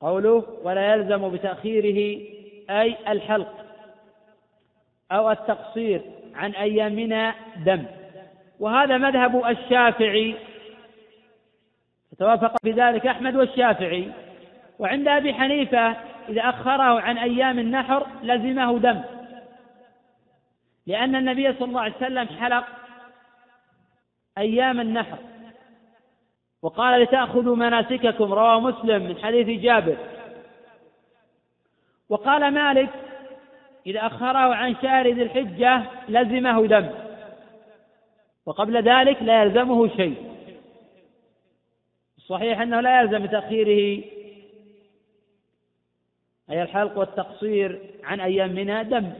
[0.00, 2.20] قوله ولا يلزم بتأخيره
[2.70, 3.64] أي الحلق
[5.12, 6.02] أو التقصير
[6.34, 7.84] عن أيامنا دم.
[8.60, 10.34] وهذا مذهب الشافعي.
[12.18, 14.12] توافق بذلك أحمد والشافعي.
[14.78, 15.96] وعند أبي حنيفة
[16.28, 19.02] إذا أخره عن أيام النحر لزمه دم.
[20.86, 22.64] لأن النبي صلى الله عليه وسلم حلق
[24.38, 25.18] أيام النحر.
[26.62, 29.96] وقال لتأخذوا مناسككم رواه مسلم من حديث جابر.
[32.08, 32.90] وقال مالك
[33.86, 36.90] إذا أخره عن شهر ذي الحجة لزمه دم.
[38.46, 40.32] وقبل ذلك لا يلزمه شيء.
[42.16, 44.04] الصحيح أنه لا يلزم بتأخيره
[46.50, 49.12] أي الحلق والتقصير عن أيام منى دم.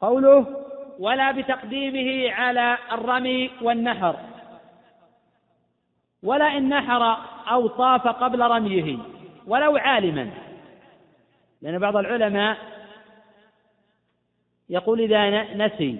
[0.00, 0.64] قوله
[0.98, 4.16] ولا بتقديمه على الرمي والنحر.
[6.22, 7.16] ولا إن نحر
[7.50, 8.98] أو طاف قبل رميه
[9.46, 10.30] ولو عالما.
[11.62, 12.73] لأن بعض العلماء
[14.68, 15.98] يقول إذا نسي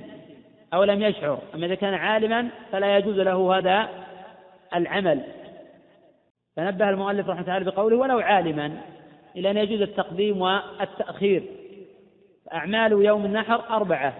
[0.74, 3.88] أو لم يشعر أما إذا كان عالما فلا يجوز له هذا
[4.74, 5.24] العمل.
[6.56, 8.76] فنبه المؤلف رحمة الله بقوله ولو عالما
[9.36, 11.42] إلى أن يجوز التقديم والتأخير.
[12.52, 14.14] أعمال يوم النحر أربعة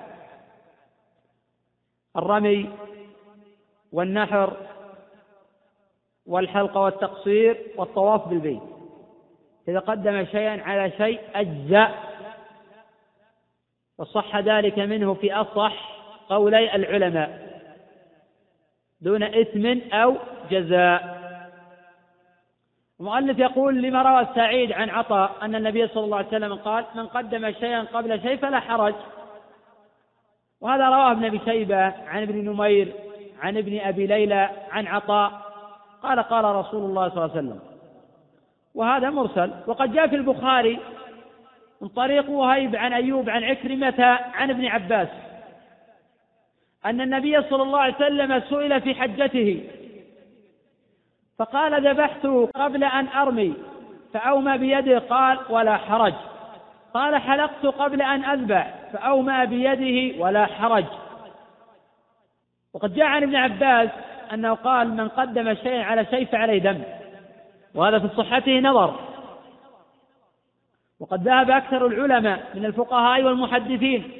[2.16, 2.70] الرمي
[3.92, 4.57] والنحر
[6.26, 8.62] والحلقة والتقصير والطواف بالبيت.
[9.68, 11.94] إذا قدم شيئا على شيء أجزأ
[13.98, 15.94] وصح ذلك منه في أصح
[16.28, 17.54] قولي العلماء
[19.00, 20.16] دون إثم أو
[20.50, 21.24] جزاء.
[23.00, 27.07] المؤلف يقول لما روى سعيد عن عطاء أن النبي صلى الله عليه وسلم قال من
[27.07, 28.94] قدم شيئا قبل شيء فلا حرج.
[30.61, 32.92] وهذا رواه ابن أبي شيبة عن ابن نمير
[33.40, 35.33] عن ابن أبي ليلى عن عطاء.
[36.02, 37.61] قال قال رسول الله صلى الله عليه وسلم.
[38.74, 39.50] وهذا مرسل.
[39.66, 40.78] وقد جاء في البخاري
[41.82, 45.08] من طريق وهيب عن أيوب عن عكرمة عن ابن عباس.
[46.87, 49.64] أن النبي صلى الله عليه وسلم سئل في حجته
[51.38, 53.54] فقال ذبحت قبل أن أرمي
[54.12, 56.14] فأومى بيده قال ولا حرج.
[56.94, 60.84] قال حلقت قبل أن أذبح فأومى بيده ولا حرج.
[62.74, 63.90] وقد جاء عن ابن عباس
[64.32, 66.82] أنه قال من قدم شيئا على شيء فعليه دم.
[67.74, 69.13] وهذا في صحته نظر.
[71.04, 74.12] وقد ذهب أكثر العلماء من الفقهاء والمحدثين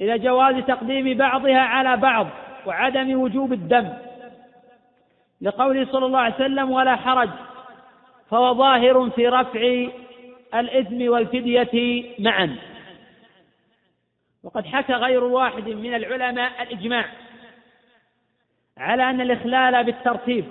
[0.00, 2.26] إلى جواز تقديم بعضها على بعض
[2.66, 3.88] وعدم وجوب الدم.
[5.40, 7.28] لقوله صلى الله عليه وسلم ولا حرج
[8.30, 9.88] فهو ظاهر في رفع
[10.54, 12.56] الإثم والفدية معا.
[14.42, 17.04] وقد حكى غير واحد من العلماء الإجماع
[18.78, 20.44] على أن الإخلال بالترتيب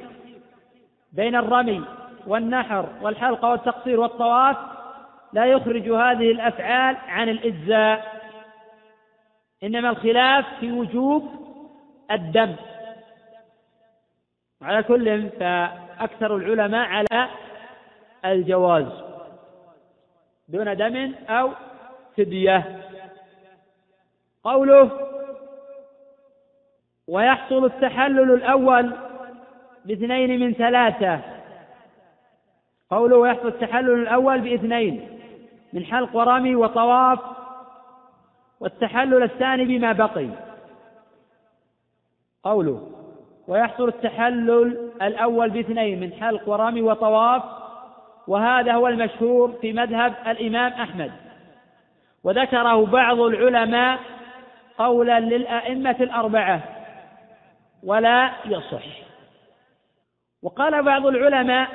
[1.13, 1.83] بين الرمي
[2.27, 4.78] والنحر والحلقة والتقصير والطواف
[5.33, 8.21] لا يخرج هذه الأفعال عن الإجزاء
[9.63, 11.29] إنما الخلاف في وجوب
[12.11, 12.55] الدم.
[14.61, 17.29] على كل فأكثر العلماء على
[18.25, 19.03] الجواز
[20.47, 21.51] دون دم أو
[22.17, 22.81] فدية.
[24.43, 24.91] قوله
[27.07, 28.93] ويحصل التحلل الأول
[29.85, 31.19] باثنين من ثلاثة.
[32.89, 35.18] قوله ويحصل التحلل الأول باثنين.
[35.73, 37.19] من حلق ورمي وطواف
[38.59, 40.27] والتحلل الثاني بما بقي.
[42.43, 42.91] قوله
[43.47, 47.43] ويحصل التحلل الأول باثنين من حلق ورمي وطواف
[48.27, 51.11] وهذا هو المشهور في مذهب الإمام أحمد.
[52.23, 53.99] وذكره بعض العلماء
[54.77, 56.61] قولا للأئمة الأربعة
[57.83, 58.85] ولا يصح.
[60.43, 61.69] وقال بعض العلماء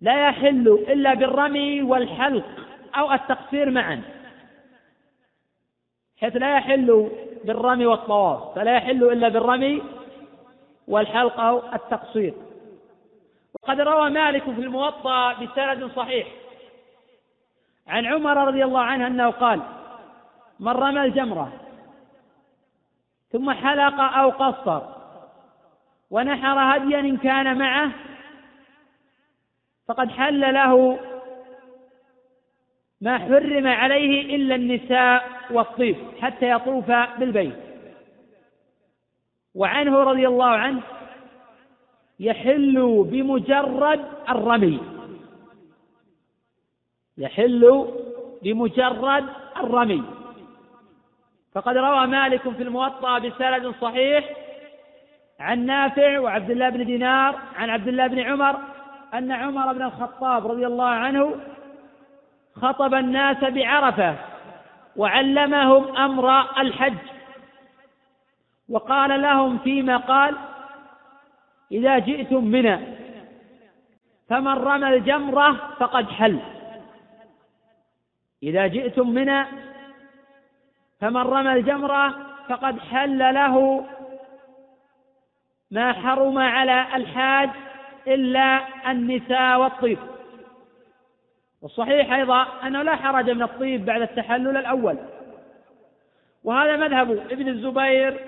[0.00, 2.44] لا يحل إلا بالرمي والحلق
[2.94, 4.02] أو التقصير معا.
[6.20, 7.10] حيث لا يحل
[7.44, 9.82] بالرمي والطواف فلا يحل إلا بالرمي
[10.88, 12.34] والحلق أو التقصير.
[13.54, 16.26] وقد روى مالك في الموطأ بسند صحيح
[17.88, 19.60] عن عمر رضي الله عنه أنه قال
[20.60, 21.52] من رمى الجمرة
[23.32, 24.82] ثم حلق أو قصر
[26.10, 27.90] ونحر هديا إن كان معه
[29.88, 30.98] فقد حل له
[33.00, 37.54] ما حرم عليه إلا النساء والطيب حتى يطوف بالبيت.
[39.54, 40.82] وعنه رضي الله عنه
[42.20, 44.80] يحل بمجرد الرمي.
[47.18, 47.88] يحل
[48.42, 49.24] بمجرد
[49.56, 50.04] الرمي.
[51.54, 54.30] فقد روى مالك في الموطأ بسند صحيح
[55.40, 58.77] عن نافع وعبد الله بن دينار عن عبد الله بن عمر
[59.14, 61.34] أن عمر بن الخطاب رضي الله عنه
[62.54, 64.16] خطب الناس بعرفة
[64.96, 66.98] وعلمهم أمر الحج.
[68.68, 70.36] وقال لهم فيما قال
[71.72, 72.78] إذا جئتم منى
[74.28, 76.40] فمن رمى الجمرة فقد حل.
[78.42, 79.44] إذا جئتم منى
[81.00, 82.14] فمن رمى الجمرة
[82.48, 83.86] فقد حل له
[85.70, 87.50] ما حرم على الحاج
[88.14, 89.98] إلا النساء والطيب.
[91.62, 94.96] والصحيح أيضا أنه لا حرج من الطيب بعد التحلل الأول.
[96.44, 98.20] وهذا مذهب ابن الزبير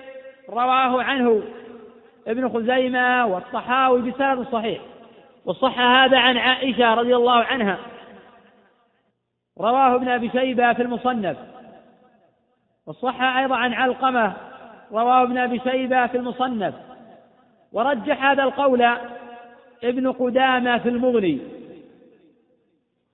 [0.49, 1.43] رواه عنه
[2.27, 4.81] ابن خزيمة والطحاوي بسند صحيح.
[5.45, 7.77] وصح هذا عن عائشة رضي الله عنها.
[9.59, 11.37] رواه ابن أبي شيبة في المصنف.
[12.85, 14.33] وصح أيضا عن علقمة
[14.91, 16.73] رواه ابن أبي شيبة في المصنف.
[17.73, 18.97] ورجح هذا القول
[19.83, 21.39] ابن قدامة في المغني.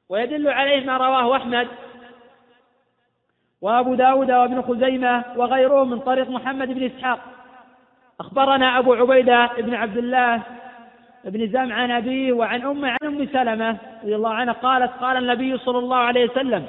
[0.10, 1.68] ويدل عليه ما رواه أحمد
[3.62, 7.20] وأبو داود وابن خزيمة وغيرهم من طريق محمد بن إسحاق.
[8.20, 10.42] أخبرنا أبو عبيدة بن عبد الله
[11.26, 15.58] بن زمع عن أبيه وعن أم عن أم سلمة رضي الله عنها قالت قال النبي
[15.58, 16.66] صلى الله عليه وسلم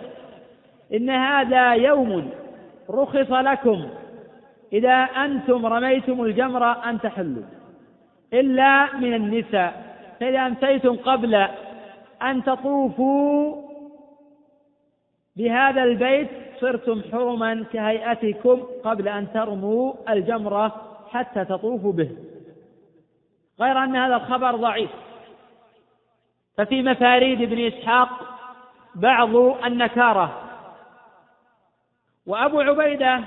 [0.94, 2.30] إن هذا يوم
[2.90, 3.88] رخص لكم
[4.72, 7.44] إذا أنتم رميتم الجمر أن تحلوا
[8.32, 9.87] إلا من النساء.
[10.20, 11.34] فإذا أمسيتم قبل
[12.22, 13.68] أن تطوفوا
[15.36, 16.28] بهذا البيت
[16.60, 22.10] صرتم حرما كهيئتكم قبل أن ترموا الجمرة حتى تطوفوا به.
[23.60, 24.90] غير أن هذا الخبر ضعيف.
[26.56, 28.08] ففي مفاريد ابن إسحاق
[28.94, 30.42] بعض النكارة.
[32.26, 33.20] وأبو عبيدة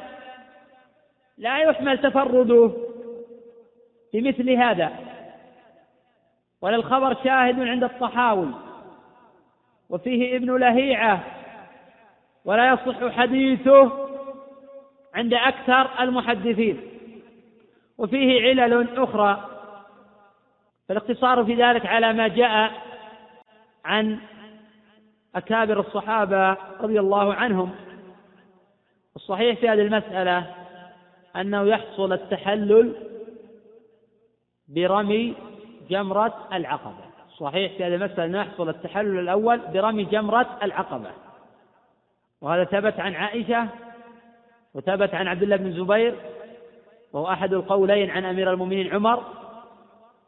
[1.38, 2.72] لا يحمل تفرده
[4.14, 5.11] بمثل هذا.
[6.62, 8.48] وللخبر شاهد عند الطحاوي
[9.90, 11.24] وفيه ابن لهيعة
[12.46, 13.92] ولا يصح حديثه
[15.14, 16.82] عند أكثر المحدثين.
[17.98, 19.48] وفيه علل أخرى
[20.90, 22.72] فالاقتصار في ذلك على ما جاء
[23.86, 24.20] عن
[25.36, 27.72] أكابر الصحابة رضي الله عنهم.
[29.16, 30.56] الصحيح في هذه المسألة
[31.36, 32.96] أنه يحصل التحلل
[34.68, 35.36] برمي
[35.92, 37.04] جمرة العقبة.
[37.38, 41.12] صحيح في هذه المسألة أنه يحصل التحلل الأول برمي جمرة العقبة.
[42.42, 43.68] وهذا ثبت عن عائشة
[44.74, 46.16] وثبت عن عبد الله بن الزبير
[47.14, 49.24] وهو أحد القولين عن أمير المؤمنين عمر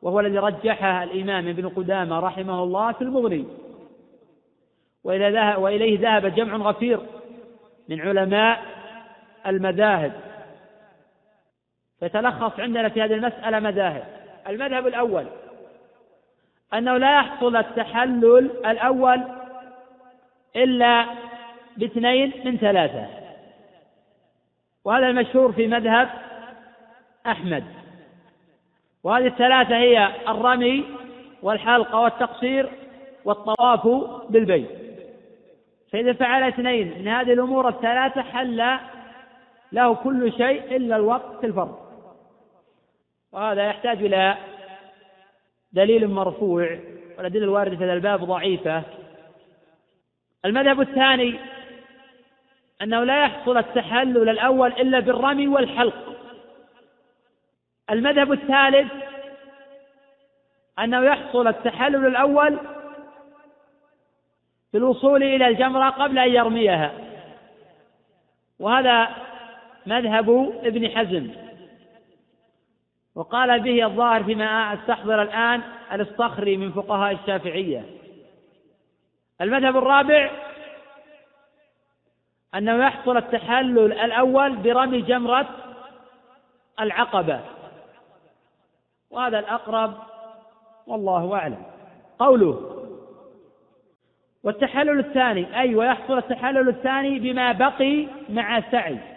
[0.01, 3.45] وهو الذي رجحه الإمام ابن قدامة رحمه الله في المغني.
[5.03, 6.99] وإليه ذهب جمع غفير
[7.89, 8.61] من علماء
[9.47, 10.13] المذاهب.
[12.01, 14.05] فتلخص عندنا في هذه المسألة مذاهب.
[14.47, 15.25] المذهب الأول
[16.73, 19.21] أنه لا يحصل التحلل الأول
[20.55, 21.05] إلا
[21.77, 23.07] باثنين من ثلاثة.
[24.85, 26.09] وهذا المشهور في مذهب
[27.27, 27.63] أحمد.
[29.03, 30.85] وهذه الثلاثة هي الرمي
[31.41, 32.69] والحلقة والتقصير
[33.25, 33.87] والطواف
[34.29, 34.69] بالبيت.
[35.91, 38.77] فإذا فعل اثنين من هذه الأمور الثلاثة حل
[39.71, 41.77] له كل شيء إلا الوقت الفرض.
[43.31, 44.37] وهذا يحتاج إلى
[45.73, 46.79] دليل مرفوع
[47.17, 48.83] والأدلة الواردة في هذا الباب ضعيفة.
[50.45, 51.39] المذهب الثاني
[52.81, 56.15] أنه لا يحصل التحلل الأول إلا بالرمي والحلق.
[57.89, 58.91] المذهب الثالث
[60.79, 62.59] أنه يحصل التحلل الأول
[64.73, 66.91] بالوصول إلى الجمرة قبل أن يرميها.
[68.59, 69.09] وهذا
[69.85, 71.29] مذهب ابن حزم.
[73.15, 75.61] وقال به الظاهر فيما استحضر الآن
[75.91, 77.85] الاصطخري من فقهاء الشافعية.
[79.41, 80.31] المذهب الرابع
[82.55, 85.49] أنه يحصل التحلل الأول برمي جمرة
[86.79, 87.39] العقبة.
[89.11, 89.93] وهذا الأقرب
[90.87, 91.63] والله أعلم.
[92.19, 92.69] قوله
[94.43, 99.12] والتحلل الثاني أي ويحصل التحلل الثاني بما بقي مع سعي.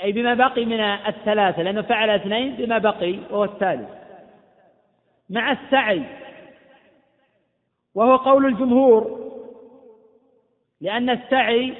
[0.00, 3.88] أي بما بقي من الثلاثة لأنه فعل اثنين بما بقي وهو الثالث.
[5.30, 6.02] مع السعي
[7.94, 9.32] وهو قول الجمهور
[10.80, 11.74] لأن السعي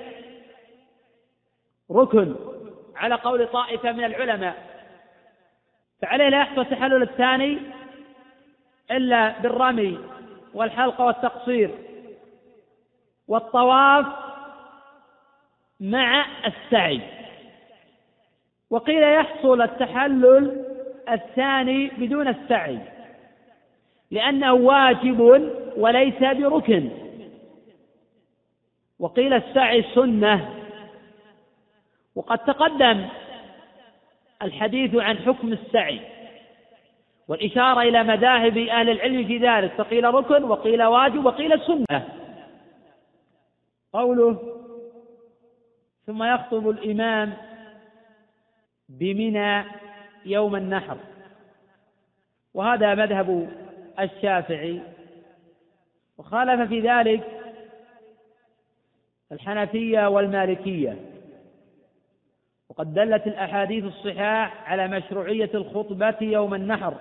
[1.90, 2.34] ركن
[2.96, 4.56] على قول طائفة من العلماء.
[6.02, 7.58] فعليه لا يحصل التحلل الثاني
[8.90, 9.98] إلا بالرمي
[10.54, 11.70] والحلقة والتقصير
[13.28, 14.06] والطواف
[15.80, 17.21] مع السعي.
[18.72, 20.64] وقيل يحصل التحلل
[21.10, 22.78] الثاني بدون السعي
[24.10, 25.20] لأنه واجب
[25.76, 26.90] وليس بركن.
[28.98, 30.54] وقيل السعي سنة.
[32.14, 33.06] وقد تقدم
[34.42, 36.00] الحديث عن حكم السعي
[37.28, 42.08] والإشارة إلى مذاهب أهل العلم في ذلك فقيل ركن وقيل واجب وقيل سنة.
[43.92, 44.38] قوله
[46.06, 47.51] ثم يخطب الإمام
[48.98, 49.64] بمنى
[50.24, 50.96] يوم النحر.
[52.54, 53.48] وهذا مذهب
[54.00, 54.80] الشافعي.
[56.18, 57.22] وخالف في ذلك
[59.32, 60.96] الحنفية والمالكية.
[62.68, 66.94] وقد دلت الأحاديث الصحاح على مشروعية الخطبة يوم النحر.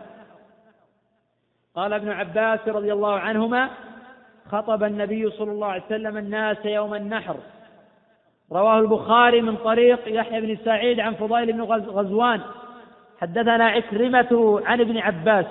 [1.75, 3.69] قال ابن عباس رضي الله عنهما
[4.45, 7.37] خطب النبي صلى الله عليه وسلم الناس يوم النحر.
[8.51, 12.41] رواه البخاري من طريق يحيى بن سعيد عن فضيل بن غزوان.
[13.21, 15.45] حدثنا عكرمة عن ابن عباس.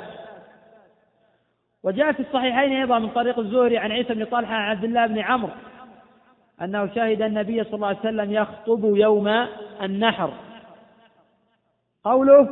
[1.83, 5.19] وجاء في الصحيحين أيضا من طريق الزهري عن عيسى بن طلحة عن عبد الله بن
[5.19, 5.53] عمرو
[6.63, 9.29] أنه شهد النبي صلى الله عليه وسلم يخطب يوم
[9.83, 10.33] النحر.
[12.05, 12.49] قوله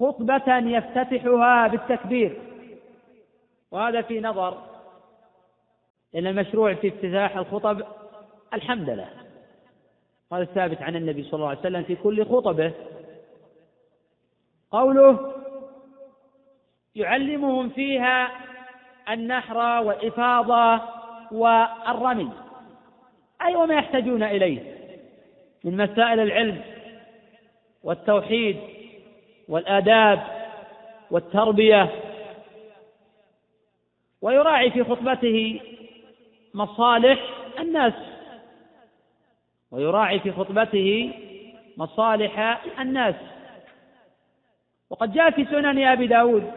[0.00, 2.38] خطبة يفتتحها بالتكبير.
[3.70, 4.58] وهذا في نظر
[6.14, 7.82] إن المشروع في افتتاح الخطب
[8.54, 9.08] الحمد لله.
[10.32, 12.72] هذا الثابت عن النبي صلى الله عليه وسلم في كل خطبه
[14.70, 15.32] قوله
[16.94, 18.30] يعلمهم فيها
[19.10, 20.80] النحر والإفاضة
[21.32, 22.30] والرمي.
[23.42, 24.76] أي وما يحتاجون إليه.
[25.64, 26.60] من مسائل العلم
[27.82, 28.56] والتوحيد
[29.48, 30.22] والآداب
[31.10, 31.90] والتربية.
[34.22, 35.60] ويراعي في خطبته
[36.54, 37.20] مصالح
[37.58, 38.15] الناس.
[39.72, 41.12] ويراعي في خطبته
[41.76, 43.14] مصالح الناس.
[44.90, 46.52] وقد جاء في سنن أبي داود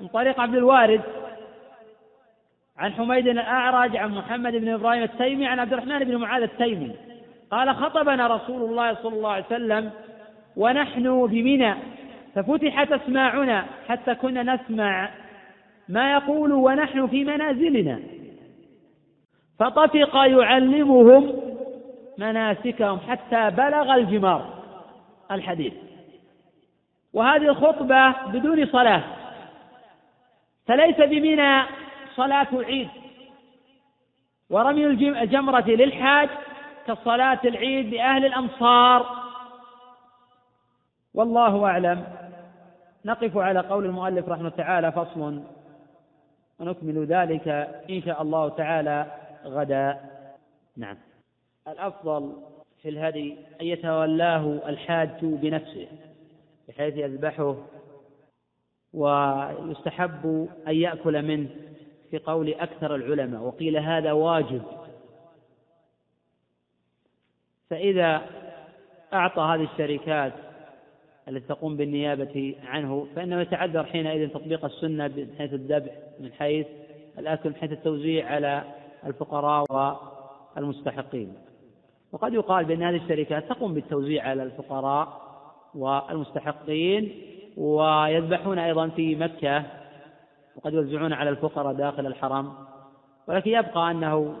[0.00, 1.00] من طريق عبد الوارث
[2.76, 6.92] عن حميد الأعرج عن محمد بن إبراهيم التيمي عن عبد الرحمن بن معاذ التيمي.
[7.50, 9.90] قال خطبنا رسول الله صلى الله عليه وسلم
[10.56, 11.74] ونحن بمنى
[12.34, 15.10] ففتحت أسماعنا حتى كنا نسمع
[15.88, 18.00] ما يقول ونحن في منازلنا.
[19.58, 21.49] فطفق يعلمهم
[22.20, 24.54] مناسكهم حتى بلغ الجمار
[25.30, 25.72] الحديث
[27.12, 29.02] وهذه الخطبة بدون صلاة.
[30.66, 31.62] فليس بمنى
[32.16, 32.88] صلاة العيد.
[34.50, 36.28] ورمي الجمرة للحاج
[36.86, 39.06] كصلاة العيد لأهل الأمصار.
[41.14, 42.04] والله أعلم.
[43.04, 45.42] نقف على قول المؤلف رحمه تعالى فصل.
[46.58, 47.48] ونكمل ذلك
[47.90, 49.06] إن شاء الله تعالى
[49.44, 50.00] غدا.
[50.76, 50.96] نعم.
[51.68, 52.32] الأفضل
[52.82, 55.88] في الهدي أن يتولاه الحاج بنفسه
[56.68, 57.56] بحيث يذبحه
[58.92, 61.48] ويستحب أن يأكل منه
[62.10, 64.62] في قول أكثر العلماء وقيل هذا واجب.
[67.70, 68.22] فإذا
[69.12, 70.32] أعطى هذه الشركات
[71.28, 76.66] التي تقوم بالنيابة عنه فإنه يتعذر حينئذ تطبيق السنة من حيث الذبح من حيث
[77.18, 78.64] الأكل من حيث التوزيع على
[79.06, 79.66] الفقراء
[80.56, 81.34] والمستحقين.
[82.12, 85.30] وقد يقال بأن هذه الشركات تقوم بالتوزيع على الفقراء
[85.74, 87.22] والمستحقين
[87.56, 89.64] ويذبحون أيضا في مكة
[90.56, 92.54] وقد يوزعون على الفقراء داخل الحرم.
[93.28, 94.36] ولكن يبقى أنه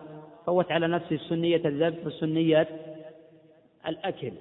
[0.46, 2.68] فوت على نفسه سنية الذبح وسنية
[3.86, 4.32] الأكل.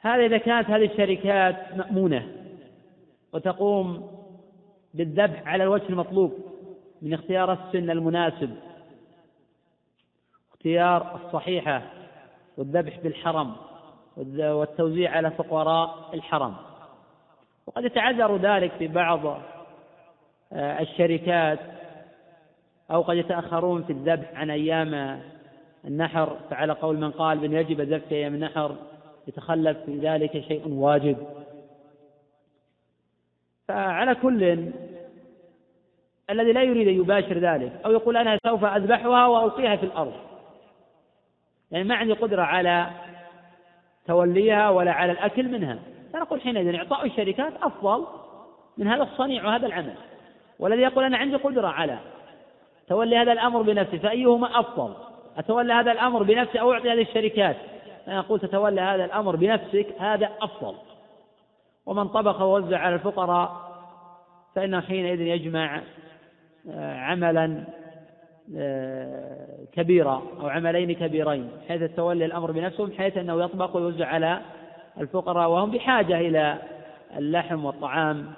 [0.00, 2.32] هذا إذا كانت هذه الشركات مأمونة
[3.32, 4.10] وتقوم
[4.94, 6.32] بالذبح على الوجه المطلوب
[7.02, 8.50] من اختيار السن المناسب
[10.62, 11.82] اختيار الصحيحة
[12.56, 13.52] والذبح بالحرم
[14.38, 16.54] والتوزيع على فقراء الحرم.
[17.66, 19.26] وقد يتعذر ذلك في بعض
[20.52, 21.58] آه، الشركات
[22.90, 25.20] أو قد يتأخرون في الذبح عن أيام
[25.84, 26.36] النحر.
[26.50, 28.76] فعلى قول من قال بأن يجب الذبح في أيام النحر
[29.28, 31.16] يتخلف في ذلك شيء واجب.
[33.68, 34.72] فعلى كل
[36.30, 40.31] الذي لا يريد أن يباشر ذلك أو يقول أنا سوف أذبحها وألقيها في الأرض.
[41.72, 42.90] يعني ما عندي قدرة على
[44.06, 45.78] توليها ولا على الأكل منها.
[46.12, 48.06] فنقول حينئذ إعطاء الشركات أفضل
[48.78, 49.94] من هذا الصنيع وهذا العمل.
[50.58, 51.98] والذي يقول أنا عندي قدرة على
[52.88, 54.94] تولي هذا الأمر بنفسي فأيهما أفضل؟
[55.36, 57.56] أتولى هذا الأمر بنفسي أو أعطي هذه الشركات؟
[58.08, 60.74] أنا أقول تتولى هذا الأمر بنفسك هذا أفضل.
[61.86, 63.72] ومن طبخ ووزع على الفقراء
[64.54, 65.82] فإنه حينئذ يجمع
[66.70, 67.64] آه، عملا
[68.56, 74.40] آه، كبيرا أو عملين كبيرين حيث تولي الأمر بنفسه بحيث أنه يطبق ويوزع على
[75.00, 76.58] الفقراء وهم بحاجة إلى
[77.16, 78.32] اللحم والطعام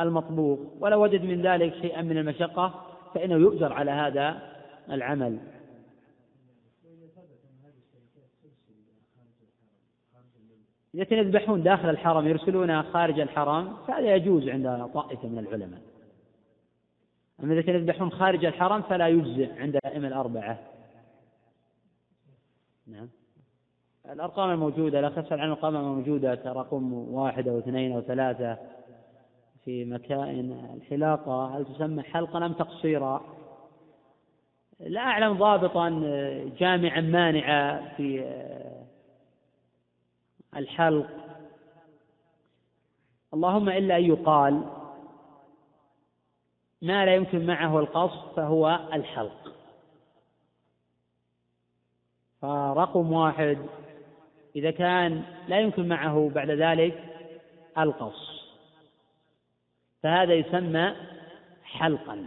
[0.00, 0.58] المطبوخ.
[0.80, 2.74] ولو وجد من ذلك شيئا من المشقة
[3.14, 4.38] فإنه يؤجر على هذا
[4.90, 5.38] العمل.
[11.08, 15.91] كانوا يذبحون داخل الحرم يرسلونها خارج الحرم فهذا يجوز عند طائفة من العلماء.
[17.42, 20.58] أما إذا كانوا يذبحون خارج الحرم فلا يجزئ عند الأئمة الأربعة.
[22.86, 23.08] نعم.
[24.10, 28.58] الأرقام الموجودة لا تسأل عن الأرقام الموجودة كرقم واحد أو اثنين أو ثلاثة
[29.64, 31.56] في مكائن الحلاقة.
[31.56, 33.24] هل تسمى حلقا أم تقصيرا؟
[34.80, 35.88] لا أعلم ضابطا
[36.58, 38.24] جامعا مانعا في
[40.56, 41.06] الحلق.
[43.34, 44.62] اللهم إلا أن يقال.
[46.82, 49.52] ما لا يمكن معه القصد فهو الحلق.
[52.40, 53.58] فرقم واحد
[54.56, 57.04] إذا كان لا يمكن معه بعد ذلك
[57.78, 58.42] القص
[60.02, 60.94] فهذا يسمى
[61.64, 62.24] حلقا.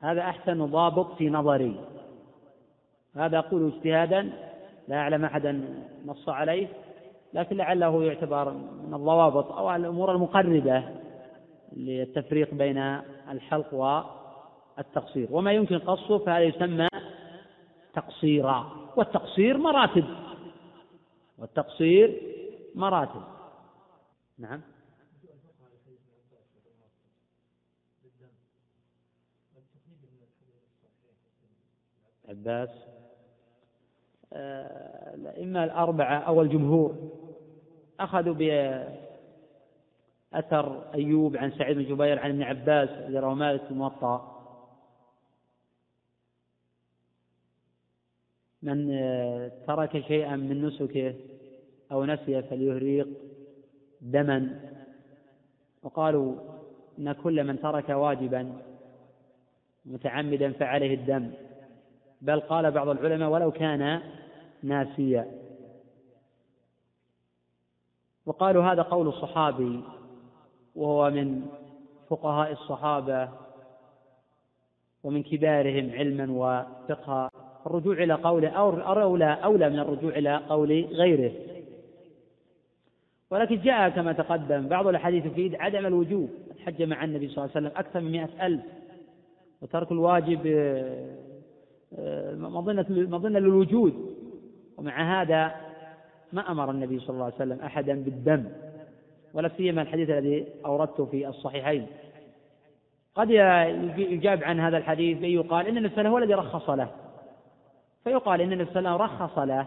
[0.00, 1.80] هذا أحسن ضابط في نظري.
[3.16, 4.32] هذا أقول اجتهادا
[4.88, 5.64] لا أعلم أحدا
[6.06, 6.68] نص عليه
[7.34, 10.84] لكن لعله يعتبر من الضوابط أو الأمور المقربة
[11.76, 15.28] للتفريق بين الحلق والتقصير.
[15.30, 16.88] وما يمكن قصه فهذا يسمى
[17.94, 18.90] تقصيرا.
[18.96, 20.04] والتقصير مراتب.
[21.38, 22.22] والتقصير
[22.74, 23.22] مراتب.
[24.38, 24.60] نعم.
[32.28, 32.70] عباس.
[34.32, 36.96] آه، الأئمة الأربعة أو الجمهور
[38.00, 38.34] أخذوا
[40.32, 44.36] بأثر أيوب عن سعيد بن جبير عن ابن عباس الذي رواه مالك في الموطأ.
[48.62, 51.14] من آه، ترك شيئا من نسكه
[51.92, 53.08] أو نسي فليهريق
[54.00, 54.60] دما.
[55.82, 56.34] وقالوا
[56.98, 58.52] إن كل من ترك واجبا
[59.84, 61.30] متعمدا فعليه الدم.
[62.20, 64.02] بل قال بعض العلماء ولو كان
[64.62, 65.40] ناسيا.
[68.26, 69.82] وقالوا هذا قول الصحابي
[70.74, 71.42] وهو من
[72.10, 73.28] فقهاء الصحابة
[75.04, 77.30] ومن كبارهم علما وفقها
[77.66, 81.32] الرجوع إلى قوله أولى أولى من الرجوع إلى قول غيره.
[83.30, 87.66] ولكن جاء كما تقدم بعض الأحاديث تفيد عدم الوجوب الحج مع النبي صلى الله عليه
[87.66, 88.62] وسلم أكثر من مئة ألف.
[89.62, 90.40] وترك الواجب
[91.98, 94.14] آه، مظنة مظنة للوجود.
[94.78, 95.54] ومع هذا
[96.32, 98.44] ما أمر النبي صلى الله عليه وسلم أحدا بالدم.
[99.34, 101.86] ولا سيما الحديث الذي أوردته في الصحيحين.
[103.14, 103.30] قد
[103.98, 106.88] يجاب عن هذا الحديث بأن يقال إن النبي هو الذي رخص له.
[108.04, 109.66] فيقال إن النبي رخص له.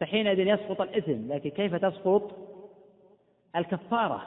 [0.00, 1.32] فحينئذ يسقط الإثم.
[1.32, 2.30] لكن كيف تسقط؟
[3.56, 4.22] الكفارة.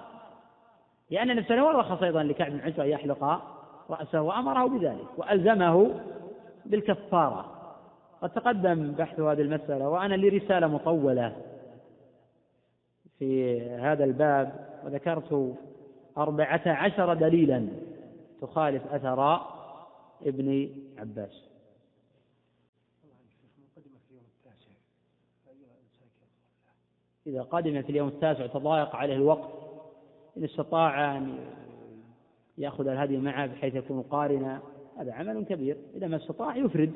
[1.10, 3.42] لأن النبي وسلم رخص أيضا لكعب بن عجرة يحلق
[3.90, 6.00] رأسه وأمره بذلك وألزمه
[6.66, 7.46] بالكفارة.
[8.22, 11.36] قد تقدم بحث هذه المسألة وأنا لي رسالة مطولة.
[13.20, 15.58] في هذا الباب وذكرت
[16.18, 17.68] أربعة عشر دليلا
[18.42, 19.42] تخالف أثر
[20.26, 21.50] ابن عباس.
[27.28, 29.50] إذا قدم في اليوم التاسع تضايق عليه الوقت
[30.38, 31.38] إن استطاع أن
[32.58, 34.62] يأخذ الهدي معه بحيث يكون قارنا
[34.98, 35.78] هذا عمل كبير.
[35.96, 36.94] إذا ما استطاع يفرد.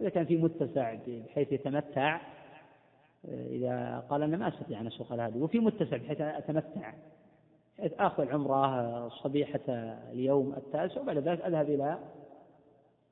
[0.00, 2.20] إذا كان في متسع بحيث يتمتع
[3.32, 6.94] إذا قال أنا ما أستطيع أن أسوق الهدي وفي متسع بحيث أتمتع.
[7.78, 9.60] بحيث آخذ العمرة صبيحة
[10.12, 11.98] اليوم التاسع وبعد ذلك أذهب إلى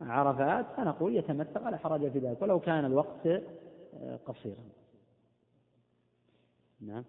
[0.00, 3.28] عرفات فنقول يتمتع ولا حرج في ذلك ولو كان الوقت
[4.26, 4.64] قصيرا.
[6.80, 7.04] نعم.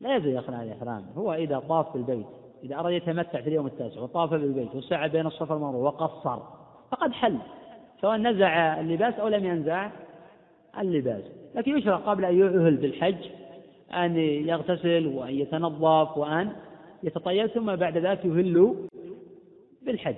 [0.00, 1.06] لا يجوز يخلع الإحرام.
[1.16, 2.26] هو إذا طاف بالبيت
[2.62, 6.42] إذا أراد يتمتع في اليوم التاسع وطاف بالبيت وسعى بين الصفا والمروة وقصر
[6.90, 7.38] فقد حل.
[8.00, 9.90] سواء نزع اللباس أو لم ينزع
[10.78, 11.22] اللباس.
[11.54, 13.28] لكن يشرع قبل أن يؤهل بالحج
[13.94, 16.52] أن يغتسل وأن يتنظف وأن
[17.02, 18.74] يتطيب ثم بعد ذلك يهل
[19.82, 20.14] بالحج.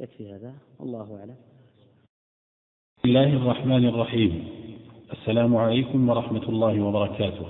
[0.00, 0.54] يكفي هذا.
[0.80, 1.36] الله أعلم.
[2.98, 4.48] بسم الله الرحمن الرحيم.
[5.12, 7.46] السلام عليكم ورحمة الله وبركاته.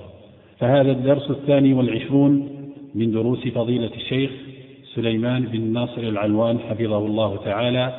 [0.59, 2.31] فهذا الدرس الثاني والعشرون
[2.95, 4.31] من دروس فضيلة الشيخ
[4.97, 7.93] سليمان بن ناصر العلوان حفظه الله تعالى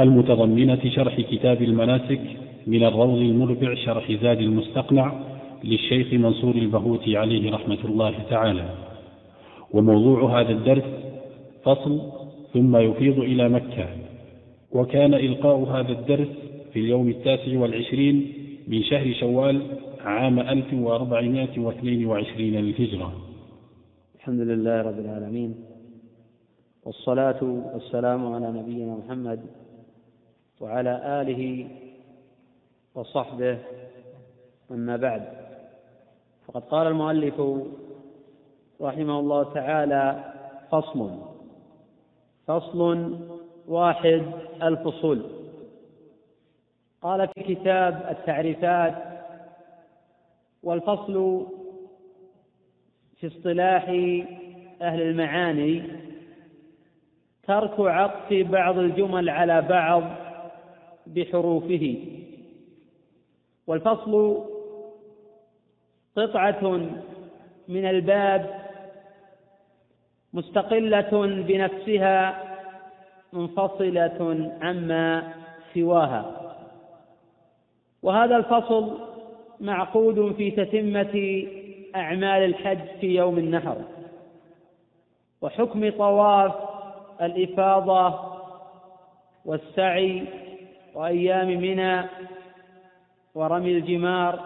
[0.00, 2.20] المتضمنة شرح كتاب المناسك
[2.66, 5.12] من الروض المربع شرح زاد المستقنع
[5.64, 8.68] للشيخ منصور البهوتي عليه رحمة الله تعالى.
[9.72, 10.84] وموضوع هذا الدرس
[11.64, 12.00] فصل
[12.54, 13.86] ثم يفيض إلى مكة.
[14.72, 16.28] وكان إلقاء هذا الدرس
[16.72, 18.32] في اليوم التاسع والعشرين
[18.68, 19.60] من شهر شوال
[20.04, 23.12] عام 1422 للهجرة.
[24.16, 25.54] الحمد لله رب العالمين.
[26.84, 29.46] والصلاة والسلام على نبينا محمد
[30.60, 31.68] وعلى آله
[32.94, 33.58] وصحبه
[34.70, 35.22] أما بعد.
[36.46, 37.40] فقد قال المؤلف
[38.80, 40.32] رحمه الله تعالى
[40.70, 41.10] فصل
[42.46, 43.16] فصل
[43.68, 44.22] واحد
[44.62, 45.22] الفصول
[47.02, 48.94] قال في كتاب التعريفات
[50.62, 51.46] والفصل
[53.16, 53.84] في اصطلاح
[54.82, 55.82] أهل المعاني
[57.46, 60.02] ترك عطف بعض الجمل على بعض
[61.06, 61.96] بحروفه.
[63.66, 64.44] والفصل
[66.16, 66.80] قطعة
[67.68, 68.60] من الباب
[70.32, 72.44] مستقلة بنفسها
[73.32, 75.34] منفصلة عما
[75.74, 76.56] سواها.
[78.02, 78.98] وهذا الفصل
[79.60, 81.46] معقود في تتمة
[81.96, 83.76] أعمال الحج في يوم النحر.
[85.42, 86.69] وحكم طواف
[87.22, 88.20] الإفاضة
[89.44, 90.24] والسعي
[90.94, 92.02] وأيام منى
[93.34, 94.40] ورمي الجمار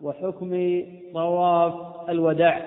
[0.00, 0.82] وحكم
[1.14, 1.74] طواف
[2.08, 2.62] الوداع.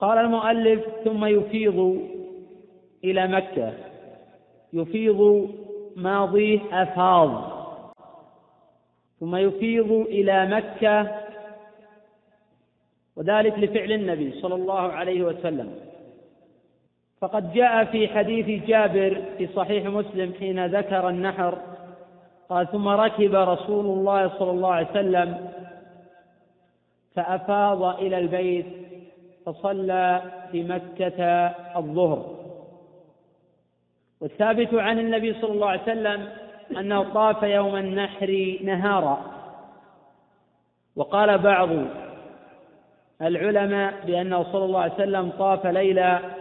[0.00, 2.08] قال المؤلف ثم يفيض
[3.04, 3.72] إلى مكة.
[4.72, 5.50] يفيض
[5.96, 7.50] ماضيه أفاض.
[9.20, 11.20] ثم يفيض إلى مكة
[13.16, 15.89] وذلك لفعل النبي صلى الله عليه وسلم.
[17.20, 21.58] فقد جاء في حديث جابر في صحيح مسلم حين ذكر النحر.
[22.48, 25.48] قال ثم ركب رسول الله صلى الله عليه وسلم
[27.14, 28.66] فأفاض إلى البيت
[29.46, 31.24] فصلى في مكة
[31.76, 32.34] الظهر.
[34.20, 36.28] والثابت عن النبي صلى الله عليه وسلم
[36.78, 39.20] أنه طاف يوم النحر نهارا.
[40.96, 41.68] وقال بعض
[43.22, 46.39] العلماء بأنه صلى الله عليه وسلم طاف ليلا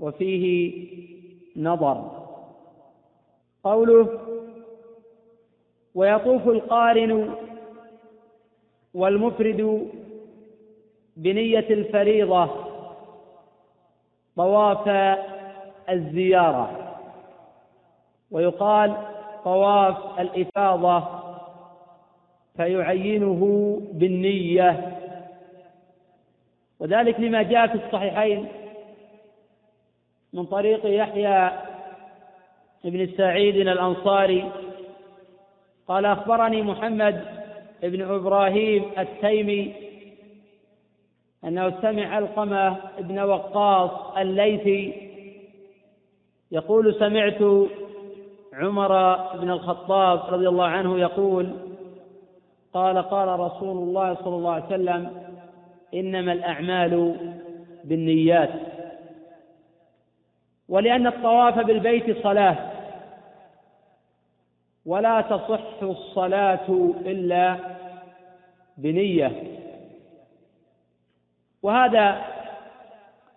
[0.00, 0.86] وفيه
[1.56, 2.26] نظر.
[3.64, 4.20] قوله
[5.94, 7.34] ويطوف القارن
[8.94, 9.90] والمفرد
[11.16, 12.50] بنية الفريضة
[14.36, 14.88] طواف
[15.90, 16.96] الزيارة.
[18.30, 18.96] ويقال
[19.44, 21.04] طواف الإفاضة
[22.56, 23.40] فيعينه
[23.92, 24.98] بالنية.
[26.80, 28.48] وذلك لما جاء في الصحيحين
[30.36, 31.50] من طريق يحيى
[32.84, 34.52] بن سعيد الأنصاري.
[35.88, 37.24] قال أخبرني محمد
[37.82, 39.74] بن إبراهيم التيمي
[41.44, 45.10] أنه سمع علقمة بن وقاص الليثي
[46.52, 47.42] يقول سمعت
[48.52, 51.50] عمر بن الخطاب رضي الله عنه يقول
[52.74, 55.10] قال قال رسول الله صلى الله عليه وسلم
[55.94, 57.16] إنما الأعمال
[57.84, 58.75] بالنيات.
[60.68, 62.56] ولأن الطواف بالبيت صلاة.
[64.86, 67.56] ولا تصح الصلاة إلا
[68.78, 69.42] بنية.
[71.62, 72.24] وهذا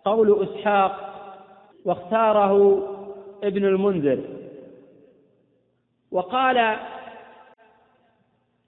[0.05, 1.09] قول إسحاق
[1.85, 2.83] واختاره
[3.43, 4.23] ابن المنذر.
[6.11, 6.77] وقال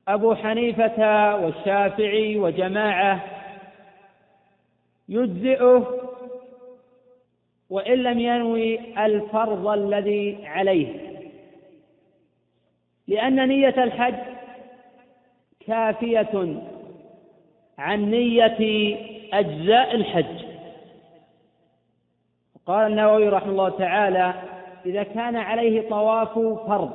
[0.08, 3.24] أبو حنيفة والشافعي وجماعة
[5.10, 6.01] يجزئه
[7.72, 11.12] وإن لم ينوي الفرض الذي عليه.
[13.08, 14.16] لأن نية الحج
[15.68, 16.62] كافية
[17.78, 18.98] عن نية
[19.34, 20.46] أجزاء الحج.
[22.66, 24.34] قال النووي رحمه الله تعالى
[24.86, 26.34] إذا كان عليه طواف
[26.68, 26.92] فرض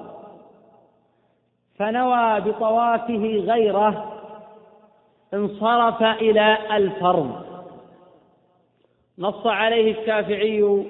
[1.75, 4.13] فنوى بطوافه غيره
[5.35, 7.46] انصرف إلى الفرض.
[9.19, 10.85] نص عليه الشافعي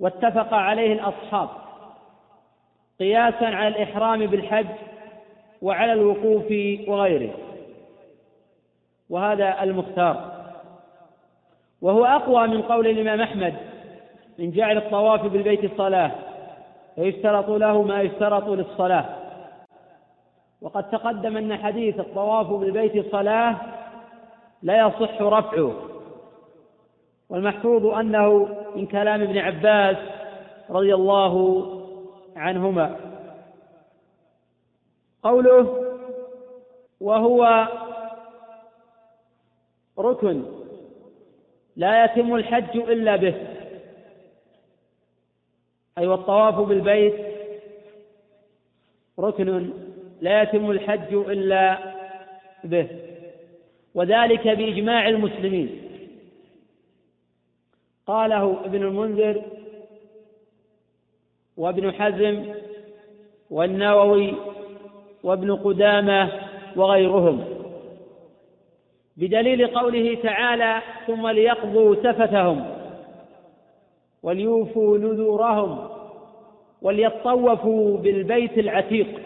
[0.00, 1.48] واتفق عليه الأصحاب
[3.00, 4.66] قياسا على الإحرام بالحج
[5.62, 6.44] وعلى الوقوف
[6.88, 7.34] وغيره
[9.10, 10.40] وهذا المختار.
[11.82, 13.54] وهو أقوى من قول الإمام أحمد
[14.38, 16.10] من جعل الطواف بالبيت صلاة
[16.94, 19.04] فيشترط له ما يشترط للصلاة.
[20.62, 23.56] وقد تقدم أن حديث الطواف بالبيت صلاة
[24.62, 25.89] لا يصح رفعه.
[27.30, 29.96] والمحفوظ أنه من كلام ابن عباس
[30.70, 31.34] رضي الله
[32.36, 32.96] عنهما.
[35.22, 35.86] قوله
[37.00, 37.68] وهو
[39.98, 40.44] ركن
[41.76, 43.34] لا يتم الحج إلا به
[45.98, 47.14] أي والطواف بالبيت
[49.18, 49.70] ركن
[50.20, 51.78] لا يتم الحج إلا
[52.64, 52.88] به
[53.94, 55.89] وذلك بإجماع المسلمين.
[58.10, 59.42] قاله ابن المنذر
[61.56, 62.44] وابن حزم
[63.50, 64.34] والنووي
[65.22, 66.30] وابن قدامة
[66.76, 67.44] وغيرهم.
[69.16, 72.66] بدليل قوله تعالى ثم ليقضوا تفتهم
[74.22, 75.88] وليوفوا نذورهم
[76.82, 79.20] وليطوفوا بالبيت العتيق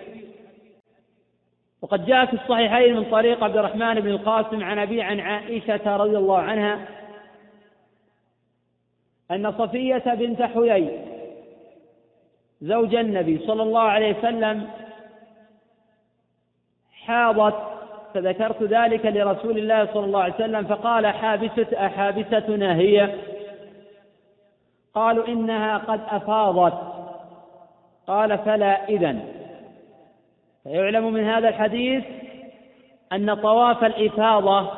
[1.83, 6.17] وقد جاء في الصحيحين من طريق عبد الرحمن بن القاسم عن أبي عن عائشة رضي
[6.17, 7.04] الله عنها
[9.31, 11.01] أن صفية بنت حيي
[12.61, 14.69] زوج النبي صلى الله عليه وسلم
[16.93, 17.55] حاضت
[18.15, 23.15] فذكرت ذلك لرسول الله صلى الله عليه وسلم فقال حابسة أحابستنا هي؟
[24.95, 26.75] قالوا إنها قد أفاضت.
[28.07, 29.25] قال فلا إذن.
[30.63, 32.05] فيعلم من هذا الحديث
[33.13, 34.71] أن طواف الإفاضة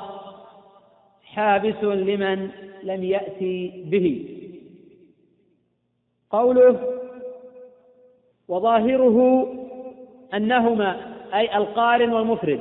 [1.24, 2.50] حابس لمن
[2.82, 4.35] لم يأتي به.
[6.30, 6.98] قوله
[8.48, 9.48] وظاهره
[10.34, 12.60] أنهما أي القارن والمفرد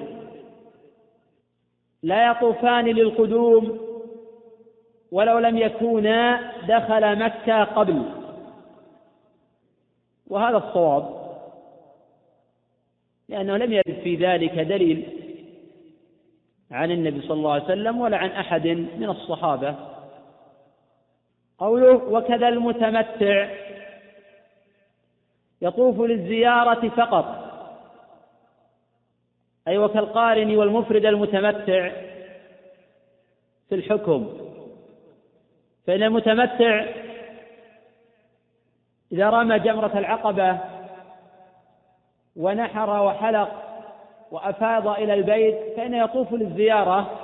[2.03, 3.79] لا يطوفان للقدوم
[5.11, 8.03] ولو لم يكونا دخل مكة قبل.
[10.27, 11.25] وهذا الصواب
[13.29, 15.07] لأنه لم يرد في ذلك دليل
[16.71, 19.94] عن النبي صلى الله عليه وسلم ولا عن أحد من الصحابة.
[21.57, 23.49] قوله وكذا المتمتع.
[25.61, 27.45] يطوف للزيارة فقط.
[29.67, 31.91] أي وكالقارن والمفرد المتمتع
[33.69, 34.37] في الحكم.
[35.87, 36.85] فإن المتمتع
[39.11, 40.59] إذا رمى جمرة العقبة
[42.35, 43.61] ونحر وحلق
[44.31, 47.19] وأفاض إلى البيت فإنه يطوف للزيارة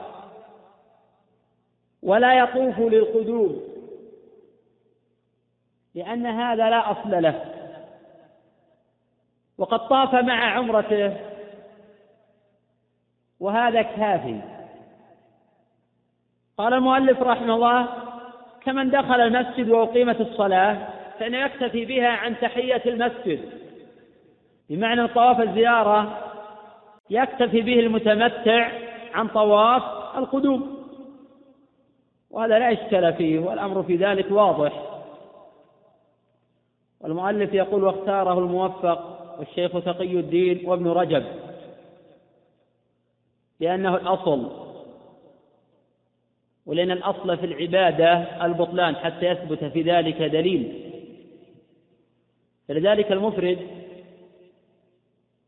[2.04, 3.71] ولا يطوف للقدوم.
[5.96, 7.46] لأن هذا لا أصل له.
[9.58, 11.18] وقد طاف مع عمرته.
[13.40, 14.42] وهذا كافي.
[16.58, 17.88] قال المؤلف رحمه الله
[18.62, 20.88] كمن دخل المسجد وأقيمت الصلاة
[21.20, 23.50] فإنه يكتفي بها عن تحية المسجد.
[24.70, 26.18] بمعنى طواف الزيارة
[27.10, 28.72] يكتفي به المتمتع
[29.14, 29.84] عن طواف
[30.18, 30.82] القدوم.
[32.32, 34.91] وهذا لا إشكال فيه والأمر في ذلك واضح.
[37.04, 41.26] والمؤلف يقول واختاره الموفق والشيخ تقي الدين وابن رجب
[43.60, 44.50] لأنه الأصل
[46.66, 48.14] ولأن الأصل في العبادة
[48.46, 50.92] البطلان حتى يثبت في ذلك دليل.
[52.68, 53.60] فلذلك المفرد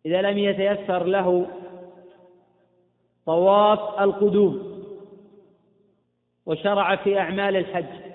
[0.05, 1.47] إذا لم يتيسر له
[3.25, 4.83] طواف القدوم
[6.45, 8.13] وشرع في أعمال الحج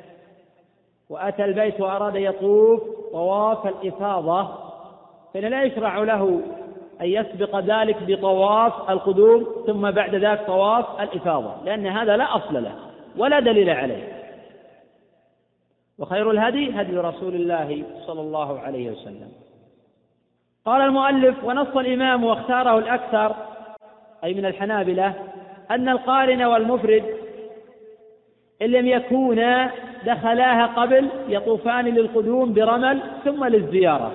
[1.08, 4.48] وأتى البيت وأراد يطوف طواف الإفاضة
[5.34, 6.40] فإن لا يشرع له
[7.00, 12.74] أن يسبق ذلك بطواف القدوم ثم بعد ذلك طواف الإفاضة لأن هذا لا أصل له
[13.16, 14.18] ولا دليل عليه.
[15.98, 19.32] وخير الهدي هدي رسول الله صلى الله عليه وسلم.
[20.66, 23.36] قال المؤلف ونص الإمام واختاره الأكثر
[24.24, 25.14] أي من الحنابلة
[25.70, 27.04] أن القارن والمفرد
[28.62, 29.70] إن لم يكونا
[30.04, 34.12] دخلاها قبل يطوفان للقدوم برمل ثم للزيارة.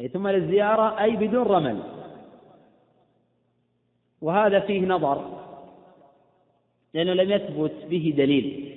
[0.00, 1.82] أي ثم للزيارة أي بدون رمل.
[4.22, 5.38] وهذا فيه نظر
[6.94, 8.74] لأنه لم يثبت به دليل.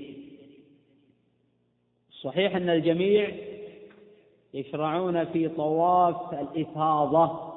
[2.22, 3.32] صحيح أن الجميع
[4.54, 7.52] يشرعون في طواف الإفاضة.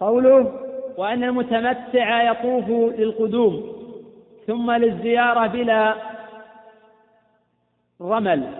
[0.00, 0.60] قوله
[0.96, 2.68] وأن المتمتع يطوف
[2.98, 3.77] للقدوم
[4.48, 5.94] ثم للزيارة بلا
[8.00, 8.52] رمل.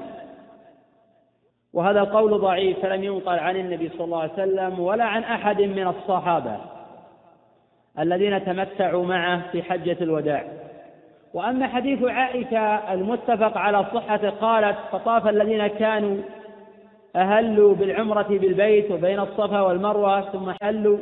[1.73, 5.87] وهذا القول ضعيف فلم ينقل عن النبي صلى الله عليه وسلم ولا عن أحد من
[5.87, 6.57] الصحابة
[7.99, 10.45] الذين تمتعوا معه في حجة الوداع.
[11.35, 16.17] وأما حديث عائشة المتفق على صحته قالت فطاف الذين كانوا
[17.17, 20.99] أهلوا بالعمرة بالبيت وبين الصفا والمروة ثم حلوا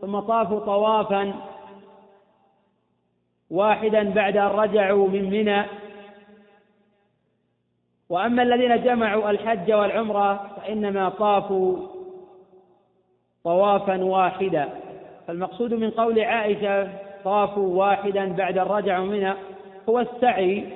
[0.00, 1.34] ثم طافوا طوافا
[3.50, 5.62] واحدا بعد أن رجعوا من منى.
[8.08, 11.88] وأما الذين جمعوا الحج والعمرة فإنما طافوا
[13.44, 14.68] طوافا واحدا.
[15.26, 16.88] فالمقصود من قول عائشة
[17.24, 19.36] طافوا واحدا بعد الرجع منها
[19.88, 20.66] هو السعي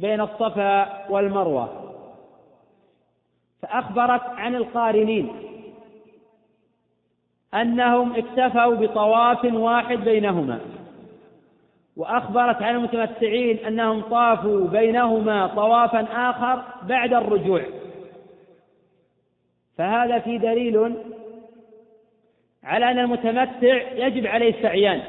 [0.00, 1.94] بين الصفا والمروة.
[3.62, 5.32] فأخبرت عن القارنين
[7.54, 10.60] أنهم اكتفوا بطواف واحد بينهما.
[11.96, 17.62] وأخبرت عن المتمتعين أنهم طافوا بينهما طوافا آخر بعد الرجوع.
[19.78, 20.96] فهذا في دليل
[22.64, 25.02] على أن المتمتع يجب عليه السعيان.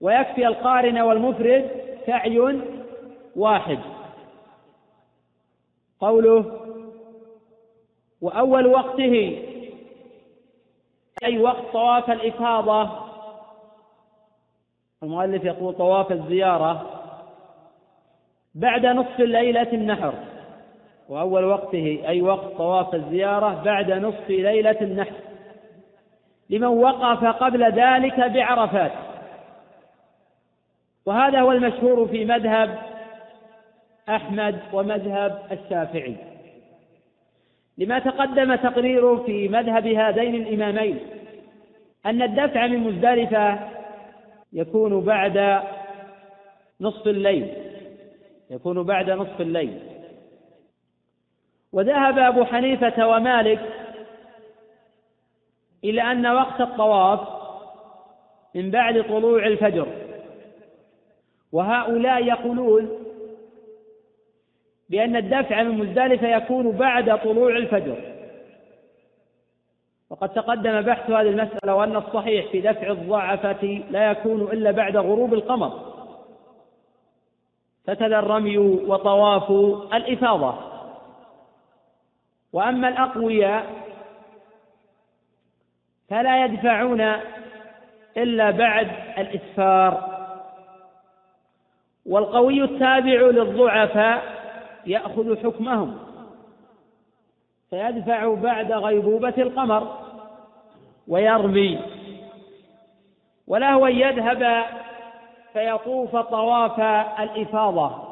[0.00, 1.70] ويكفي القارن والمفرد
[2.06, 2.60] سعي
[3.36, 3.78] واحد.
[6.00, 6.60] قوله
[8.20, 9.42] وأول وقته
[11.24, 13.07] أي وقت طواف الإفاضة
[15.02, 16.86] المؤلف يقول طواف الزيارة
[18.54, 20.14] بعد نصف ليلة النحر
[21.08, 25.14] وأول وقته أي وقت طواف الزيارة بعد نصف ليلة النحر.
[26.50, 28.92] لمن وقف قبل ذلك بعرفات.
[31.06, 32.78] وهذا هو المشهور في مذهب
[34.08, 36.16] أحمد ومذهب الشافعي.
[37.78, 40.98] لما تقدم تقريره في مذهب هذين الإمامين
[42.06, 43.77] أن الدفع من مزدلفة
[44.52, 45.62] يكون بعد
[46.80, 47.54] نصف الليل.
[48.50, 49.80] يكون بعد نصف الليل.
[51.72, 53.60] وذهب أبو حنيفة ومالك
[55.84, 57.20] إلى أن وقت الطواف
[58.54, 59.88] من بعد طلوع الفجر.
[61.52, 62.90] وهؤلاء يقولون
[64.90, 68.17] بأن الدفع من مزدلفة يكون بعد طلوع الفجر.
[70.10, 75.34] وقد تقدم بحث هذه المسألة وأن الصحيح في دفع الضعفة لا يكون إلا بعد غروب
[75.34, 75.80] القمر.
[77.86, 79.50] فكذا الرمي وطواف
[79.94, 80.54] الإفاضة.
[82.52, 83.66] وأما الأقوياء
[86.08, 87.00] فلا يدفعون
[88.16, 88.88] إلا بعد
[89.18, 90.18] الإسفار.
[92.06, 94.22] والقوي التابع للضعفاء
[94.86, 96.07] يأخذ حكمهم.
[97.70, 99.98] فيدفع بعد غيبوبة القمر
[101.08, 101.80] ويرمي
[103.46, 104.64] وله أن يذهب
[105.52, 106.80] فيطوف طواف
[107.20, 108.08] الإفاضة.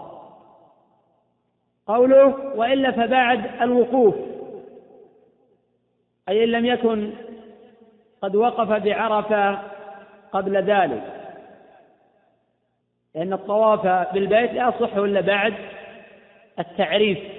[1.87, 4.15] قوله وإلا فبعد الوقوف
[6.29, 7.13] أي إن لم يكن
[8.23, 9.59] قد وقف بعرفة
[10.33, 11.03] قبل ذلك.
[13.15, 15.55] لأن الطواف بالبيت لا يصح إلا بعد
[16.59, 17.36] التعريف.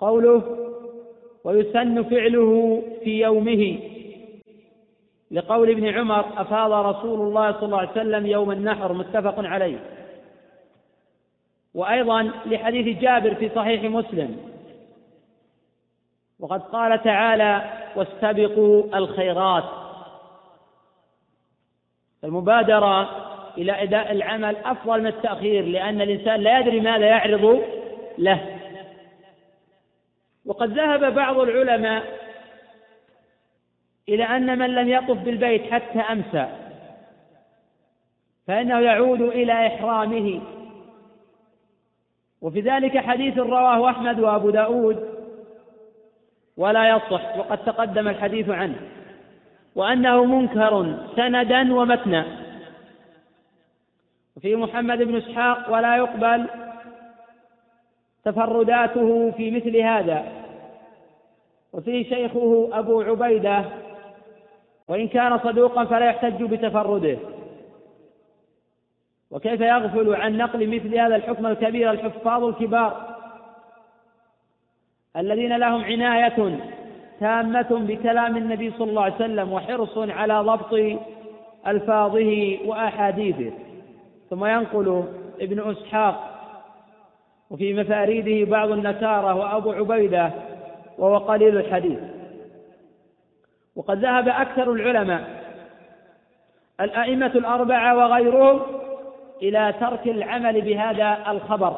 [0.00, 0.42] قوله
[1.44, 3.78] ويسن فعله في يومه
[5.30, 9.78] لقول ابن عمر أفاض رسول الله صلى الله عليه وسلم يوم النحر متفق عليه.
[11.74, 14.36] وأيضا لحديث جابر في صحيح مسلم.
[16.40, 19.64] وقد قال تعالى واستبقوا الخيرات.
[22.24, 23.10] المبادرة
[23.58, 27.62] إلى أداء العمل أفضل من التأخير لأن الإنسان لا يدري ماذا يعرض
[28.18, 28.59] له.
[30.46, 32.04] وقد ذهب بعض العلماء
[34.08, 36.48] إلى أن من لم يطف بالبيت حتى أمسى
[38.46, 40.40] فإنه يعود إلى إحرامه.
[42.40, 45.08] وفي ذلك حديث رواه أحمد وأبو داود
[46.56, 48.76] ولا يصح وقد تقدم الحديث عنه
[49.74, 52.26] وأنه منكر سندا ومتنا.
[54.36, 56.46] وفي محمد بن إسحاق ولا يقبل
[58.30, 60.24] تفرداته في مثل هذا.
[61.72, 63.64] وفيه شيخه أبو عبيدة
[64.88, 67.18] وإن كان صدوقا فلا يحتج بتفرده.
[69.30, 73.16] وكيف يغفل عن نقل مثل هذا الحكم الكبير الحفاظ الكبار
[75.16, 76.58] الذين لهم عناية
[77.20, 81.00] تامة بكلام النبي صلى الله عليه وسلم وحرص على ضبط
[81.66, 83.52] ألفاظه وأحاديثه.
[84.30, 85.04] ثم ينقل
[85.40, 86.29] ابن إسحاق
[87.50, 90.32] وفي مفاريده بعض النكارة وأبو عبيدة
[90.98, 91.98] وهو قليل الحديث.
[93.76, 95.40] وقد ذهب أكثر العلماء
[96.80, 98.60] الأئمة الأربعة وغيرهم
[99.42, 101.76] إلى ترك العمل بهذا الخبر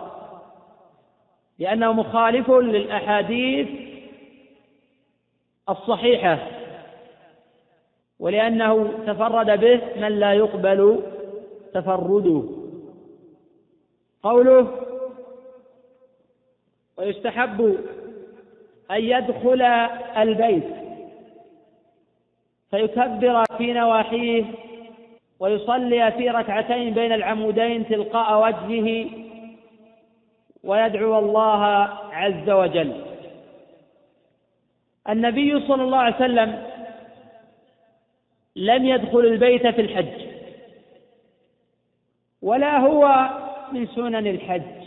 [1.59, 3.69] لأنه مخالف للأحاديث
[5.69, 6.39] الصحيحة
[8.19, 11.03] ولأنه تفرد به من لا يقبل
[11.75, 12.43] تفرده.
[14.23, 14.69] قوله
[17.03, 17.79] ويستحب
[18.91, 19.63] أن يدخل
[20.17, 20.65] البيت
[22.71, 24.45] فيكبر في نواحيه
[25.41, 29.11] ويصلي في ركعتين بين العمودين تلقاء وجهه
[30.65, 31.65] ويدعو الله
[32.13, 33.05] عز وجل.
[35.09, 36.67] النبي صلى الله عليه وسلم
[38.57, 40.27] لم يدخل البيت في الحج
[42.43, 43.31] ولا هو
[43.73, 44.82] من سنن الحج.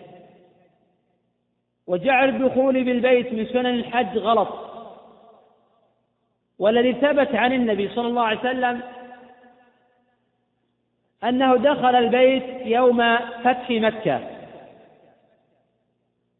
[1.88, 4.50] وجعل الدخول بالبيت من سنن الحج غلط.
[6.60, 8.82] والذي ثبت عن النبي صلى الله عليه وسلم
[11.24, 14.20] أنه دخل البيت يوم فتح مكة.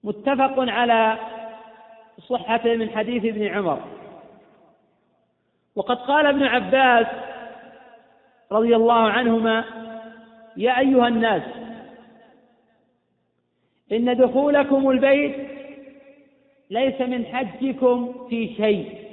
[0.04, 1.18] متفق على
[2.20, 3.80] صحته من حديث ابن عمر.
[5.76, 7.08] وقد قال ابن عباس
[8.52, 9.64] رضي الله عنهما
[10.58, 11.42] يا أيها الناس
[13.92, 15.36] إن دخولكم البيت
[16.70, 19.06] ليس من حجكم في شيء.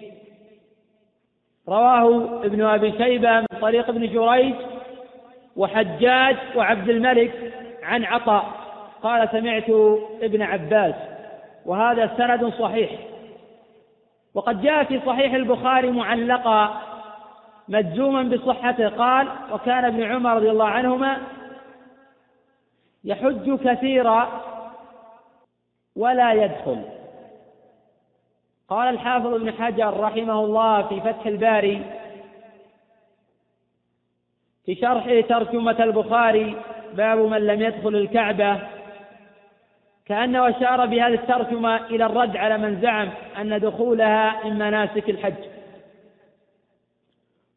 [1.69, 4.55] رواه ابن أبي شيبة من طريق ابن جريج
[5.57, 7.53] وحجاج وعبد الملك
[7.83, 8.45] عن عطاء.
[9.03, 9.71] قال سمعت
[10.23, 10.95] ابن عباس
[11.67, 12.91] وهذا سند صحيح.
[14.35, 16.83] وقد جاء في صحيح البخاري معلقا
[17.69, 18.89] مجزوما بصحته.
[18.89, 21.17] قال وكان ابن عمر رضي الله عنهما
[23.05, 24.52] يحج كثيرا
[25.97, 26.83] ولا يدخل.
[28.69, 31.85] قال الحافظ ابن حجر رحمه الله في فتح الباري
[34.67, 36.57] في شرح ترجمة البخاري
[36.95, 38.61] باب من لم يدخل الكعبة.
[40.07, 45.53] كأنه أشار بهذه الترجمة إلى الرد على من زعم أن دخولها من مناسك الحج.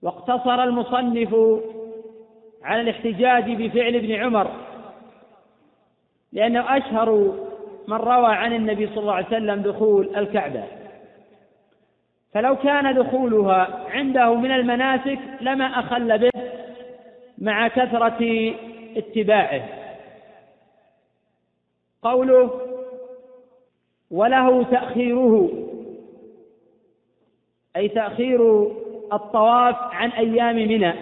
[0.02, 1.36] واقتصر المصنف
[2.64, 4.52] على الاحتجاج بفعل ابن عمر
[6.34, 7.34] لأنه أشهر
[7.88, 10.64] من روى عن النبي صلى الله عليه وسلم دخول الكعبة.
[12.34, 16.32] فلو كان دخولها عنده من المناسك لما أخل به
[17.38, 18.54] مع كثرة
[18.98, 19.62] اتباعه.
[22.02, 22.62] قوله
[24.12, 25.50] وله تأخيره
[27.76, 28.72] أي تأخير
[29.14, 30.94] الطواف عن أيام منى.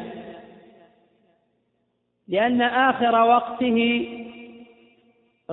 [2.28, 4.08] لأن آخر وقته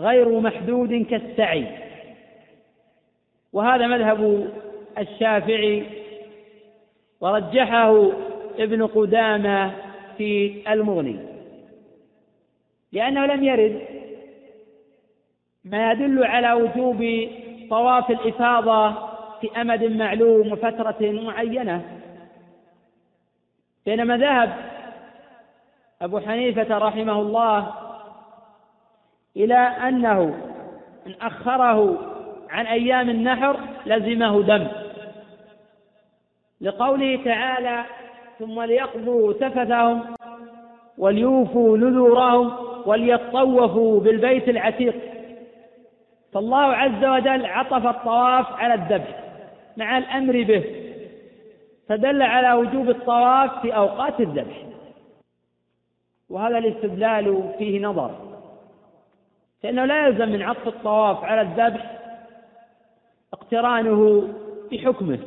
[0.01, 1.66] غير محدود كالسعي.
[3.53, 4.51] وهذا مذهب
[4.98, 5.84] الشافعي
[7.20, 8.11] ورجحه
[8.59, 9.72] ابن قدامة
[10.18, 11.16] في المغني.
[12.92, 13.80] لأنه لم يرد
[15.64, 17.28] ما يدل على وجوب
[17.70, 18.90] طواف الإفاضة
[19.40, 21.82] في أمد معلوم وفترة معينة.
[23.86, 24.53] بينما ذهب
[26.03, 27.74] أبو حنيفة رحمه الله
[29.37, 30.35] إلى أنه
[31.07, 31.99] إن أخره
[32.51, 33.57] عن أيام النحر
[33.87, 34.66] لزمه دم.
[36.61, 37.85] لقوله تعالى
[38.39, 40.03] ثم ليقضوا تفثهم
[40.99, 42.53] وليوفوا نذورهم
[42.87, 44.95] وليطوفوا بالبيت العتيق
[46.33, 49.20] فالله عز وجل عطف الطواف على الذبح
[49.76, 50.64] مع الأمر به
[51.89, 54.62] فدل على وجوب الطواف في أوقات الذبح
[56.31, 58.30] وهذا الاستدلال فيه نظر.
[59.62, 61.98] فانه لا يلزم من عطف الطواف على الذبح
[63.32, 64.28] اقترانه
[64.72, 65.18] بحكمه.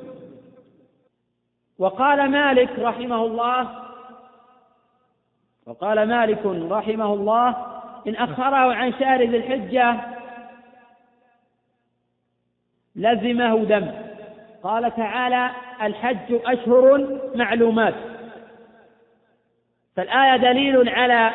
[1.80, 3.84] وقال مالك رحمه الله
[5.66, 7.50] وقال مالك رحمه الله
[8.08, 9.96] إن أخره عن شهر ذي الحجة
[12.96, 13.92] لزمه دم.
[14.64, 15.50] قال تعالى
[15.82, 17.96] الحج أشهر معلومات.
[19.96, 21.32] فالآية دليل على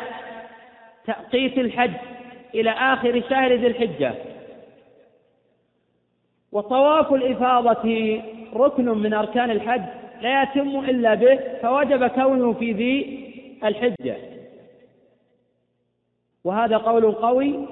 [1.05, 2.18] تأقيت الحج.
[2.55, 4.13] إلى آخر شهر ذي الحجة.
[6.51, 8.21] وطواف الإفاضة
[8.53, 9.81] ركن من أركان الحج
[10.21, 13.25] لا يتم إلا به فوجب كونه في ذي
[13.63, 14.17] الحجة.
[16.43, 17.67] وهذا قول قوي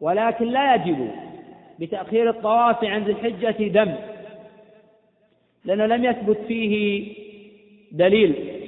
[0.00, 1.10] ولكن لا يجب
[1.78, 3.94] بتأخير الطواف عن ذي الحجة دم
[5.64, 7.14] لأنه لم يثبت فيه
[7.92, 8.58] دليل.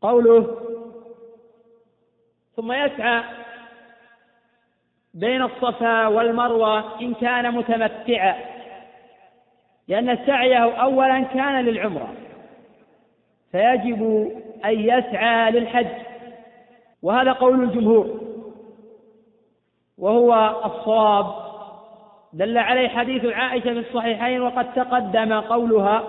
[0.00, 0.65] قوله
[2.56, 3.22] ثم يسعى
[5.14, 8.34] بين الصفا والمروة إن كان متمتعا
[9.88, 12.12] لأن سعيه أولا كان للعمرة
[13.52, 14.32] فيجب
[14.64, 15.86] أن يسعى للحج
[17.02, 18.20] وهذا قول الجمهور
[19.98, 21.46] وهو الصواب.
[22.32, 26.02] دل عليه حديث عائشة في الصحيحين وقد تقدم قولها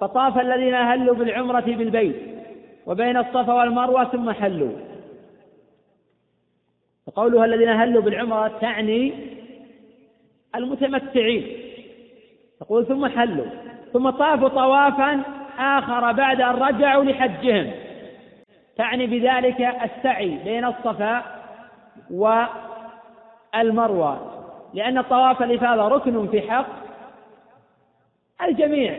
[0.00, 2.16] فطاف الذين أهلوا بالعمرة بالبيت
[2.86, 4.85] وبين الصفا والمروة ثم حلوا.
[7.06, 9.12] وقولها الذين أهلوا بالعمرة تعني
[10.54, 11.46] المتمتعين.
[12.60, 13.46] تقول ثم حلوا
[13.92, 15.22] ثم طافوا طوافا
[15.58, 17.70] آخر بعد أن رجعوا لحجهم.
[18.76, 21.22] تعني بذلك السعي بين الصفا
[23.54, 24.32] والمروة
[24.74, 26.66] لأن طواف الإفاضة ركن في حق
[28.42, 28.98] الجميع.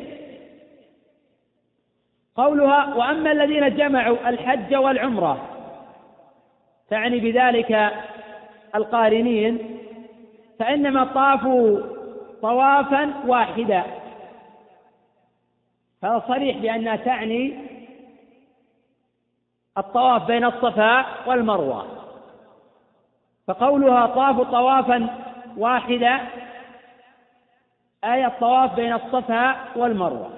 [2.36, 5.57] قولها وأما الذين جمعوا الحج والعمرة
[6.90, 7.92] تعني بذلك
[8.76, 9.80] القارنين
[10.60, 11.80] فإنما طافوا
[12.42, 13.84] طوافا واحدا.
[16.04, 17.58] هذا صريح بأنها تعني
[19.78, 21.88] الطواف بين الصفا والمروة.
[23.48, 25.08] فقولها طافوا طوافا
[25.58, 26.20] واحدا
[28.04, 30.37] أي الطواف بين الصفا والمروة.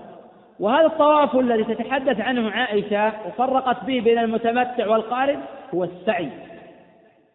[0.59, 5.39] وهذا الطواف الذي تتحدث عنه عائشة وفرقت به بين المتمتع والقارن
[5.73, 6.29] هو السعي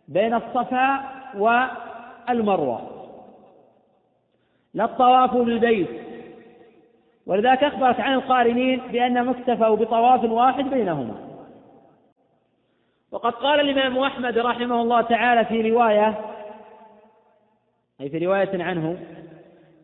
[0.09, 1.01] بين الصفا
[1.39, 2.81] والمروة.
[4.75, 5.89] لا الطواف بالبيت.
[7.27, 11.15] ولذلك أخبرت عن القارنين بأنهم اكتفوا بطواف واحد بينهما.
[13.13, 16.21] وقد قال الإمام أحمد رحمه الله تعالى في رواية
[18.01, 18.97] أي في رواية عنه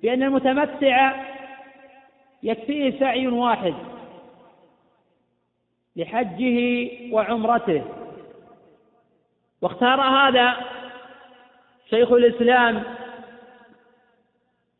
[0.03, 1.30] بأن المتمتع
[2.43, 3.75] يكفيه سعي واحد
[5.97, 7.85] لحجه وعمرته.
[9.63, 10.57] واختار هذا
[11.91, 12.83] شيخ الإسلام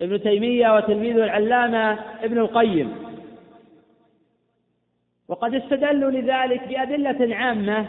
[0.03, 1.93] ابن تيمية وتلميذه العلامة
[2.25, 3.11] ابن القيم.
[5.29, 7.87] وقد استدلوا لذلك بأدلة عامة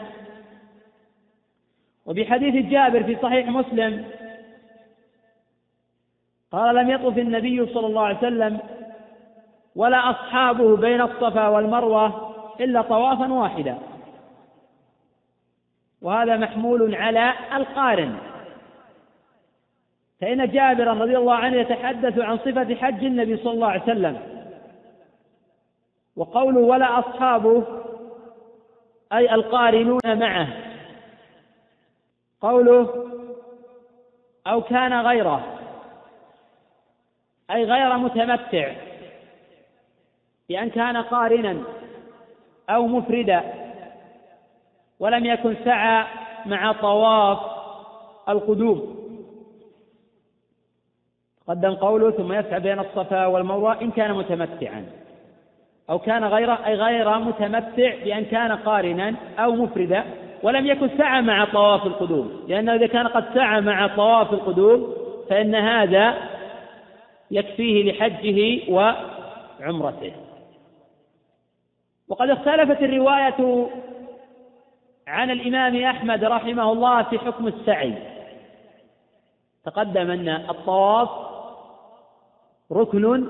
[2.06, 4.06] وبحديث جابر في صحيح مسلم.
[6.52, 8.60] قال لم يطف النبي صلى الله عليه وسلم
[9.76, 13.78] ولا أصحابه بين الصفا والمروة إلا طوافا واحدا.
[16.02, 18.18] وهذا محمول على القارن.
[20.22, 24.22] فإن جابرا رضي الله عنه يتحدث عن صفة حج النبي صلى الله عليه وسلم.
[26.16, 27.64] وقوله ولا أصحابه
[29.14, 30.48] أي القارنون معه.
[32.42, 33.08] قوله
[34.48, 35.58] أو كان غيره
[37.52, 38.91] أي غير متمتع.
[40.52, 41.58] بأن كان قارنا
[42.70, 43.44] أو مفردا
[45.00, 46.06] ولم يكن سعى
[46.46, 47.40] مع طواف
[48.30, 48.96] القدوم.
[51.48, 54.86] قدم قوله ثم يسعى بين الصفا والمروة إن كان متمتعا.
[55.90, 60.04] أو كان غير أي غير متمتع بأن كان قارنا أو مفردا
[60.44, 62.44] ولم يكن سعى مع طواف القدوم.
[62.48, 64.94] لأنه إذا كان قد سعى مع طواف القدوم
[65.30, 66.18] فإن هذا
[67.32, 70.31] يكفيه لحجه وعمرته.
[72.12, 73.68] وقد اختلفت الرواية
[75.08, 77.94] عن الإمام أحمد رحمه الله في حكم السعي.
[79.66, 81.10] تقدم أن الطواف
[82.72, 83.28] ركن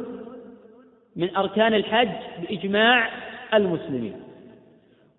[1.16, 2.10] من أركان الحج
[2.42, 3.10] بإجماع
[3.54, 4.24] المسلمين.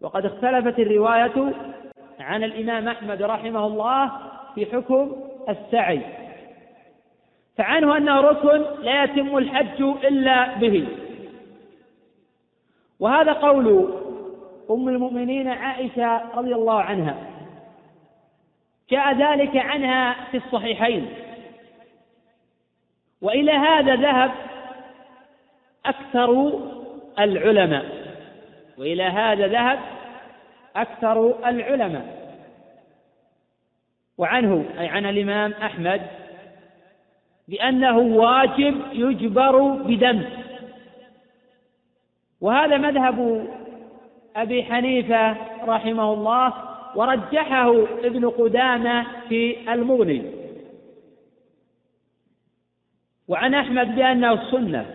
[0.01, 1.52] وقد اختلفت الرواية
[2.20, 4.10] عن الإمام أحمد رحمه الله
[4.55, 5.16] في حكم
[5.48, 6.01] السعي.
[7.59, 10.89] فعنه أنه ركن لا يتم الحج إلا به.
[13.02, 13.94] وهذا قول
[14.70, 17.16] أم المؤمنين عائشة رضي الله عنها.
[18.90, 21.08] جاء ذلك عنها في الصحيحين.
[23.22, 24.30] وإلى هذا ذهب
[25.86, 26.60] أكثر
[27.18, 27.84] العلماء.
[28.78, 29.78] وإلى هذا ذهب
[30.76, 32.36] أكثر العلماء.
[34.18, 36.02] وعنه أي عن الإمام أحمد
[37.48, 40.41] بأنه واجب يجبر بدم.
[42.43, 43.48] وهذا مذهب
[44.36, 45.36] أبي حنيفة
[45.66, 46.52] رحمه الله
[46.94, 47.70] ورجحه
[48.05, 50.23] ابن قدامة في المغني.
[53.28, 54.94] وعن أحمد بأنه السنة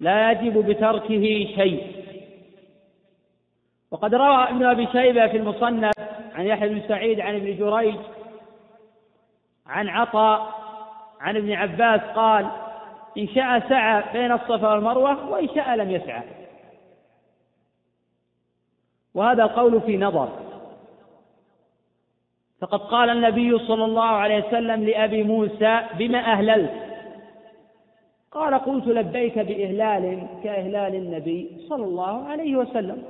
[0.00, 1.24] لا يجب بتركه
[1.56, 1.86] شيء.
[3.90, 5.94] وقد روى ابن أبي شيبة في المصنف
[6.34, 7.96] عن يحيى بن سعيد عن ابن جريج
[9.66, 10.54] عن عطاء
[11.20, 12.50] عن ابن عباس قال
[13.18, 16.22] إن شاء سعى بين الصفا والمروة وإن شاء لم يسعى.
[19.14, 20.28] وهذا القول في نظر.
[22.60, 26.72] فقد قال النبي صلى الله عليه وسلم لأبي موسى بما أهللت؟
[28.30, 33.02] قال قلت لبيك بإهلال كإهلال النبي صلى الله عليه وسلم.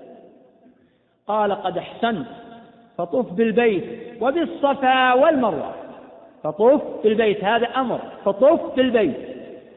[1.27, 2.27] قال قد أحسنت
[2.99, 3.85] فطف بالبيت
[4.23, 5.75] وبالصفا والمروة.
[6.43, 8.01] فطف بالبيت هذا أمر.
[8.25, 9.32] فطف بالبيت.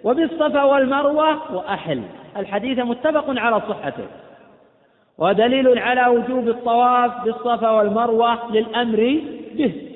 [0.06, 2.04] وبالصفا والمروة وأحل.
[2.38, 4.08] الحديث متفق على صحته.
[5.18, 9.22] ودليل على وجوب الطواف بالصفا والمروة للأمر
[9.54, 9.92] به.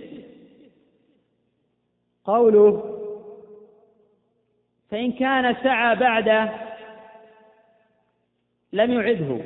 [2.26, 2.96] قوله
[4.92, 6.50] فإن كان سعى بعده
[8.74, 9.42] لم يعده.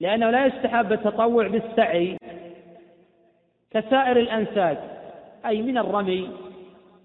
[0.00, 2.16] لأنه لا يستحب التطوع بالسعي
[3.70, 4.78] كسائر الأنساك
[5.46, 6.30] أي من الرمي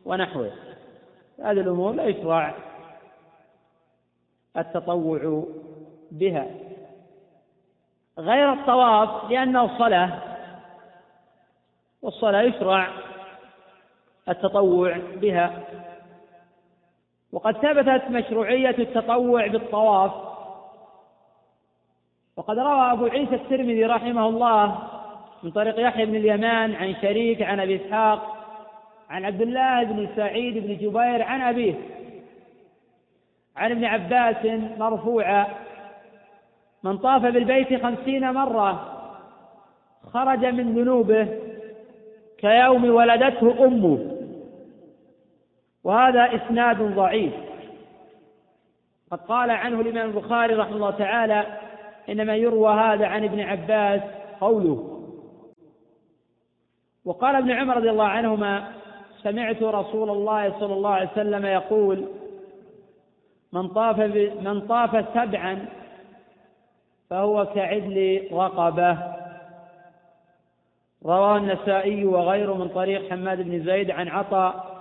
[0.05, 0.70] ونحوه.
[1.41, 2.53] هذه الأمور لا يشرع
[4.57, 5.45] التطوع
[6.11, 6.47] بها.
[8.19, 10.19] غير الطواف لأنه صلاة
[12.01, 12.87] والصلاة يشرع
[14.29, 15.63] التطوع بها.
[17.31, 20.11] وقد ثبتت مشروعية التطوع بالطواف.
[22.37, 24.87] وقد روى أبو عيسى الترمذي رحمه الله
[25.43, 28.40] من طريق يحيى بن اليمان عن شريك عن أبي إسحاق
[29.11, 31.73] عن عبد الله بن سعيد بن جبير عن أبيه.
[33.55, 34.45] عن ابن عباس
[34.77, 35.47] مرفوعا
[36.83, 38.97] من طاف بالبيت خمسين مرة
[40.13, 41.27] خرج من ذنوبه
[42.37, 44.17] كيوم ولدته أمه.
[45.83, 47.33] وهذا إسناد ضعيف.
[49.11, 51.45] قد قال عنه الإمام البخاري رحمه الله تعالى
[52.09, 54.01] إنما يروى هذا عن ابن عباس
[54.41, 55.07] قوله.
[57.05, 58.80] وقال ابن عمر رضي الله عنهما
[59.23, 62.05] سمعت رسول الله صلى الله عليه وسلم يقول
[63.53, 63.99] من طاف
[64.41, 65.65] من طاف سبعا
[67.09, 68.97] فهو كعدل رقبة.
[71.05, 74.71] رواه النسائي وغيره من طريق حماد بن زيد عن عطاء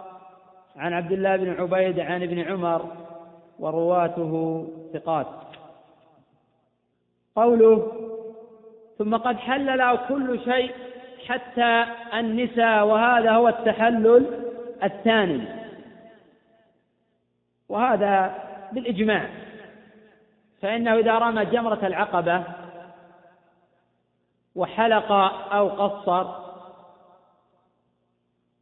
[0.77, 2.87] عن عبد الله بن عبيد عن ابن عمر
[3.59, 5.27] ورواته ثقات.
[7.37, 7.93] قوله
[8.99, 10.75] ثم قد حل له كل شيء
[11.29, 11.85] حتى
[12.15, 14.27] النساء وهذا هو التحلل
[14.83, 15.49] الثاني.
[17.69, 18.35] وهذا
[18.73, 19.29] بالإجماع.
[20.63, 22.45] فإنه إذا رمى جمرة العقبة
[24.55, 25.13] وحلق
[25.53, 26.27] أو قصر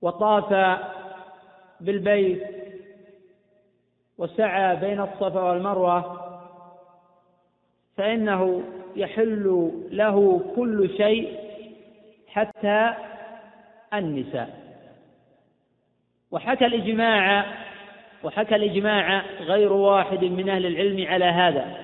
[0.02, 0.78] وطاف
[1.80, 2.42] بالبيت
[4.18, 6.20] وسعى بين الصفا والمروة
[7.96, 8.62] فإنه
[8.96, 11.47] يحل له كل شيء
[12.28, 12.94] حتى
[13.94, 14.68] النساء.
[16.30, 17.44] وحكى الإجماع
[18.24, 21.76] وحكى الإجماع غير واحد من أهل العلم على هذا.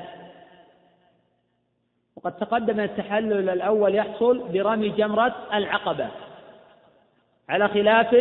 [2.17, 6.09] وقد تقدم التحلل الأول يحصل برمي جمرة العقبة
[7.49, 8.15] على خلاف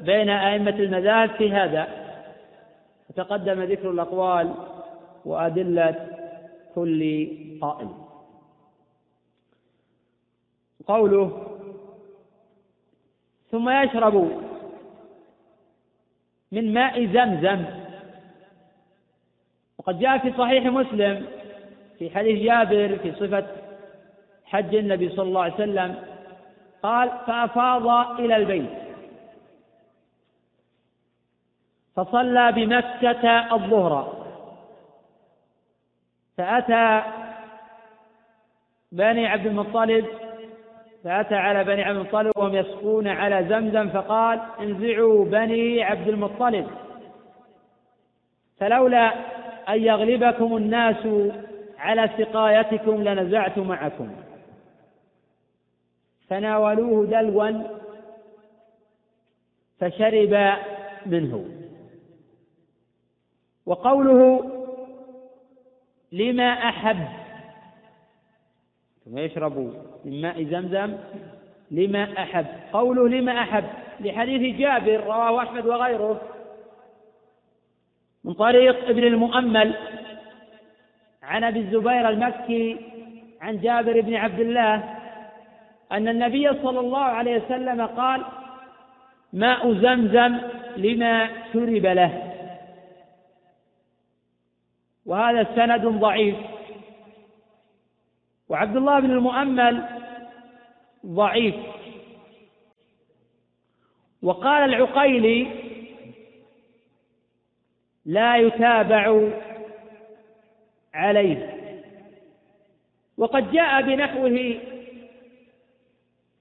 [0.00, 1.88] بين أئمة المذاهب في هذا.
[3.10, 4.54] وتقدم ذكر الأقوال
[5.24, 6.08] وأدلة
[6.74, 7.28] كل
[7.60, 7.88] قائل.
[10.86, 11.57] قوله
[13.50, 14.42] ثم يشرب
[16.52, 17.64] من ماء زمزم.
[19.78, 21.26] وقد جاء في صحيح مسلم
[21.98, 23.46] في حديث جابر في صفة
[24.44, 26.02] حج النبي صلى الله عليه وسلم
[26.82, 27.86] قال فأفاض
[28.20, 28.70] إلى البيت.
[31.96, 34.18] فصلى بمكة الظهر.
[36.36, 37.02] فأتى
[38.92, 40.06] بني عبد المطلب
[41.08, 46.66] فأتى على بني عبد المطلب وهم يسقون على زمزم فقال انزعوا بني عبد المطلب.
[48.60, 49.14] فلولا
[49.68, 51.06] أن يغلبكم الناس
[51.78, 54.10] على سقايتكم لنزعت معكم.
[56.28, 57.62] فناولوه دلوا
[59.80, 60.56] فشرب
[61.06, 61.44] منه.
[63.66, 64.50] وقوله
[66.12, 67.17] لما أحب؟
[69.08, 69.58] ثم يشرب
[70.04, 70.96] من ماء زمزم
[71.70, 72.46] لما أحب.
[72.72, 73.64] قوله لما أحب
[74.00, 76.20] لحديث جابر رواه أحمد وغيره
[78.24, 79.74] من طريق ابن المؤمل
[81.22, 82.76] عن أبي الزبير المكي
[83.40, 84.94] عن جابر بن عبد الله
[85.92, 88.24] أن النبي صلى الله عليه وسلم قال
[89.32, 90.38] ماء زمزم
[90.76, 92.32] لما شرب له.
[95.06, 96.36] وهذا سند ضعيف.
[98.48, 99.84] وعبد الله بن المؤمل
[101.06, 101.54] ضعيف.
[104.22, 105.48] وقال العقيلي
[108.06, 109.28] لا يتابع
[110.94, 111.58] عليه.
[113.18, 114.60] وقد جاء بنحوه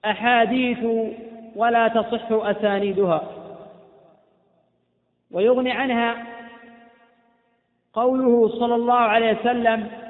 [0.05, 0.85] أحاديث
[1.55, 3.31] ولا تصح أسانيدها.
[5.31, 6.27] ويغني عنها
[7.93, 10.06] قوله صلى الله عليه وسلم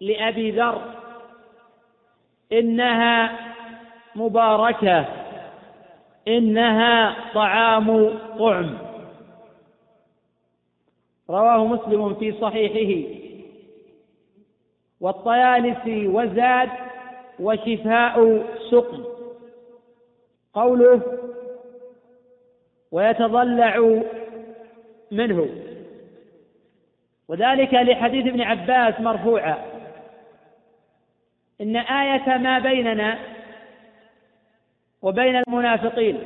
[0.00, 0.82] لأبي ذر
[2.52, 3.38] إنها
[4.14, 5.06] مباركة
[6.28, 8.78] إنها طعام طعم.
[11.30, 13.08] رواه مسلم في صحيحه.
[15.00, 16.68] والطيالسي وزاد
[17.40, 19.04] وشفاء سقم.
[20.54, 21.02] قوله
[22.92, 24.02] ويتضلع
[25.10, 25.48] منه.
[27.28, 29.77] وذلك لحديث ابن عباس مرفوعا.
[31.60, 33.18] إن آية ما بيننا
[35.02, 36.18] وبين المنافقين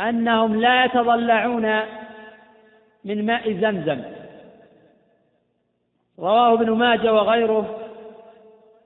[0.00, 1.80] أنهم لا يتضلعون
[3.04, 4.02] من ماء زمزم.
[6.18, 7.78] رواه ابن ماجه وغيره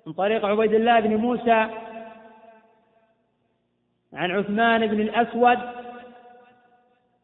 [0.06, 1.68] من طريق عبيد الله بن موسى
[4.12, 5.58] عن عثمان بن الأسود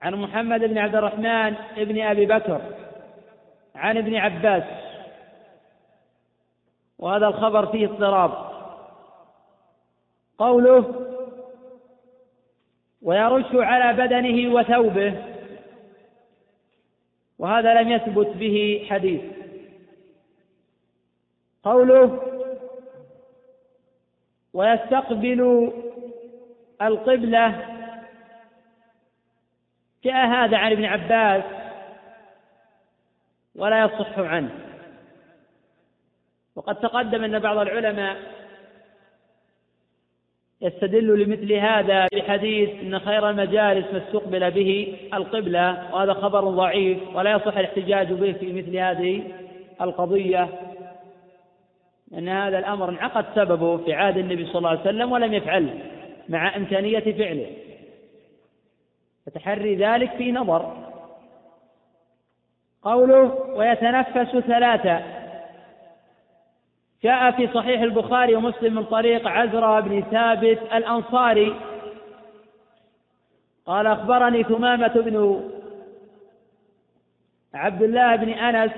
[0.02, 2.60] عن محمد بن عبد الرحمن بن أبي بكر
[3.74, 4.62] عن ابن عباس.
[6.98, 8.52] وهذا الخبر فيه اضطراب.
[10.38, 11.08] قوله
[13.02, 15.14] ويرش على بدنه وثوبه.
[17.38, 19.22] وهذا لم يثبت به حديث.
[21.64, 22.22] قوله
[24.54, 25.72] ويستقبل
[26.82, 27.68] القبلة
[30.04, 31.44] جاء هذا عن ابن عباس
[33.54, 34.71] ولا يصح عنه.
[36.56, 38.16] وقد تقدم أن بعض العلماء
[40.60, 47.32] يستدل لمثل هذا بحديث إن خير المجالس ما استقبل به القبلة وهذا خبر ضعيف ولا
[47.32, 49.22] يصح الاحتجاج به في مثل هذه
[49.80, 50.48] القضية
[52.18, 55.78] ان هذا الأمر انعقد سببه في عهد النبي صلى الله عليه وسلم ولم يفعله
[56.28, 57.46] مع إمكانية فعله.
[59.26, 60.76] فتحري ذلك في نظر.
[62.82, 65.21] قوله ويتنفس ثلاثة
[67.02, 71.56] جاء في صحيح البخاري ومسلم من طريق عزرا بن ثابت الأنصاري.
[73.66, 75.50] قال أخبرني ثمامة بن
[77.54, 78.72] عبد الله بن أنس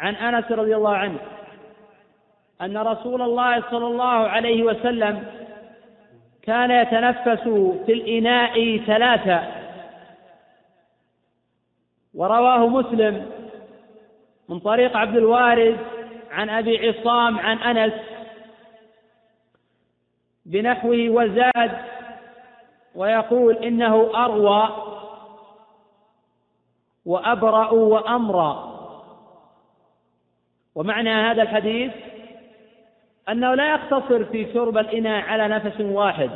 [0.00, 1.18] عن أنس رضي الله عنه
[2.62, 5.24] أن رسول الله صلى الله عليه وسلم
[6.42, 7.48] كان يتنفس
[7.86, 9.42] في الإناء ثلاثة.
[12.14, 13.26] ورواه مسلم
[14.48, 15.93] من طريق عبد الوارث
[16.34, 17.92] عن أبي عصام عن أنس
[20.46, 21.70] بنحوه وزاد
[22.94, 24.68] ويقول إنه أروى
[27.06, 28.70] وأبرأ وأمرى.
[30.74, 31.92] ومعنى هذا الحديث
[33.28, 36.30] أنه لا يقتصر في شرب الإناء على نفس واحد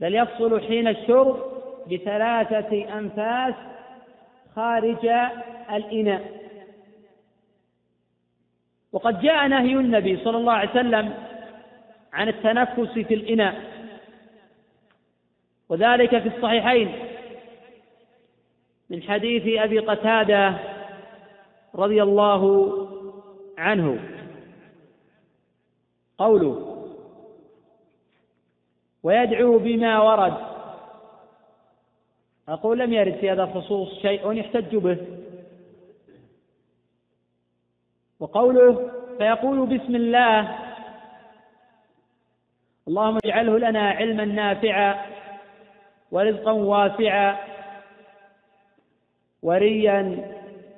[0.00, 1.36] بل يفصل حين الشرب
[1.90, 3.54] بثلاثة أنفاس
[4.56, 5.06] خارج
[5.72, 6.41] الإناء.
[8.92, 11.14] وقد جاء نهي النبي صلى الله عليه وسلم
[12.12, 13.54] عن التنفس في الإناء
[15.68, 16.92] وذلك في الصحيحين
[18.90, 20.54] من حديث أبي قتادة
[21.74, 22.72] رضي الله
[23.58, 24.00] عنه.
[26.18, 26.84] قوله
[29.02, 30.34] ويدعو بما ورد.
[32.48, 35.21] أقول لم يرد في هذا الخصوص شيء يحتج به.
[38.22, 40.58] وقوله فيقول بسم الله.
[42.88, 45.06] اللهم اجعله لنا علما نافعا
[46.12, 47.36] ورزقا واسعا
[49.42, 50.28] وريا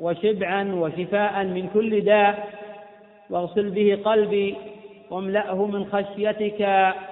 [0.01, 2.49] وشبعا وشفاء من كل داء.
[3.31, 4.57] واغسل به قلبي
[5.11, 6.61] واملأه من خشيتك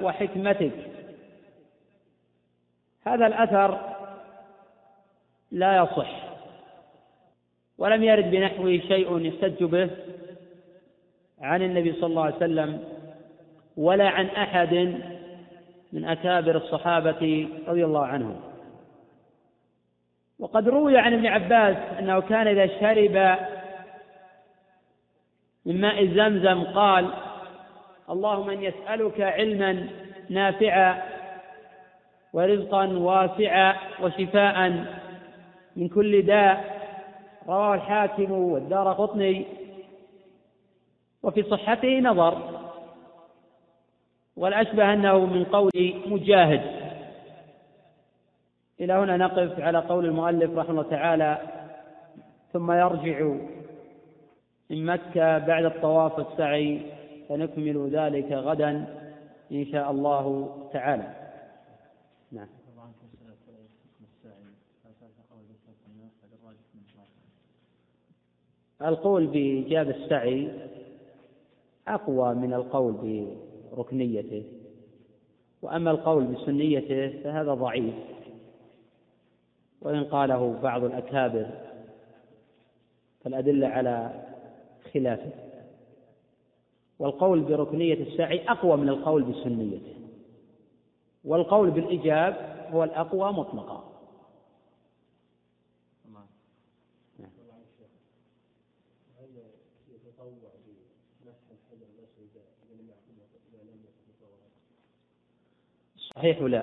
[0.02, 0.76] وحكمتك.
[3.06, 3.70] هذا الأثر
[5.52, 6.10] لا يصح.
[7.78, 9.90] ولم يرد بنحوه شيء يحتج به.
[11.42, 12.84] عن النبي صلى الله عليه وسلم
[13.76, 14.74] ولا عن أحد
[15.92, 18.40] من أكابر الصحابة رضي الله عنهم.
[20.38, 23.38] وقد روي عن ابن عباس أنه كان إذا شرب
[25.66, 27.08] من ماء زمزم قال
[28.10, 29.86] اللهم ان يسالك علما
[30.30, 31.02] نافعا
[32.32, 34.84] ورزقا واسعا وشفاء
[35.76, 36.82] من كل داء.
[37.48, 39.61] رواه الحاكم والدار قطني.
[41.22, 42.62] وفي صحته نظر.
[44.36, 45.70] والأشبه أنه من قول
[46.06, 46.82] مجاهد.
[48.80, 51.38] إلى هنا نقف على قول المؤلف رحمه الله تعالى
[52.52, 53.34] ثم يرجع
[54.70, 56.80] من مكة بعد الطواف والسعي
[57.28, 58.70] فنكمل ذلك غدا
[59.52, 61.14] إن شاء الله تعالى.
[62.32, 62.48] نعم.
[68.82, 70.50] القول بإيجاب السعي
[71.88, 73.26] أقوى من القول
[73.72, 74.44] بركنيته.
[75.62, 77.94] وأما القول بسنيته فهذا ضعيف.
[79.80, 81.46] وإن قاله بعض الأكابر
[83.20, 84.24] فالأدلة على
[84.94, 85.32] خلافه.
[86.98, 89.94] والقول بركنية السعي أقوى من القول بسنيته.
[91.24, 93.91] والقول بالإجاب هو الأقوى مطلقا.
[106.16, 106.62] صحيح لا؟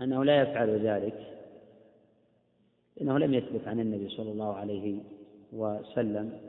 [0.00, 1.26] أنه لا يفعل ذلك.
[3.00, 4.98] إنه لم يثبت عن النبي صلى الله عليه
[5.52, 6.40] وسلم.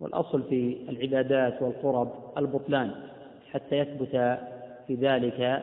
[0.00, 3.08] والأصل في العبادات والقرب البطلان
[3.50, 4.10] حتى يثبت
[4.86, 5.62] في ذلك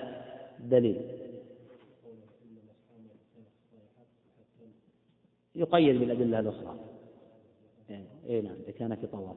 [0.60, 1.02] دليل.
[5.56, 6.80] يقيد بالأدلة الأخرى
[8.26, 9.36] إيه نعم إذا كان في طواف.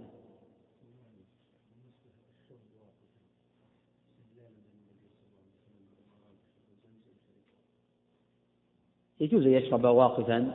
[9.21, 10.53] يجوز أن يشرب واقفا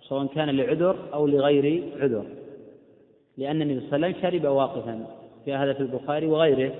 [0.00, 2.26] سواء كان لعذر أو لغير عذر
[3.36, 5.06] لأن النبي صلى الله عليه وسلم شرب واقفا
[5.44, 6.72] في هذا في البخاري وغيره.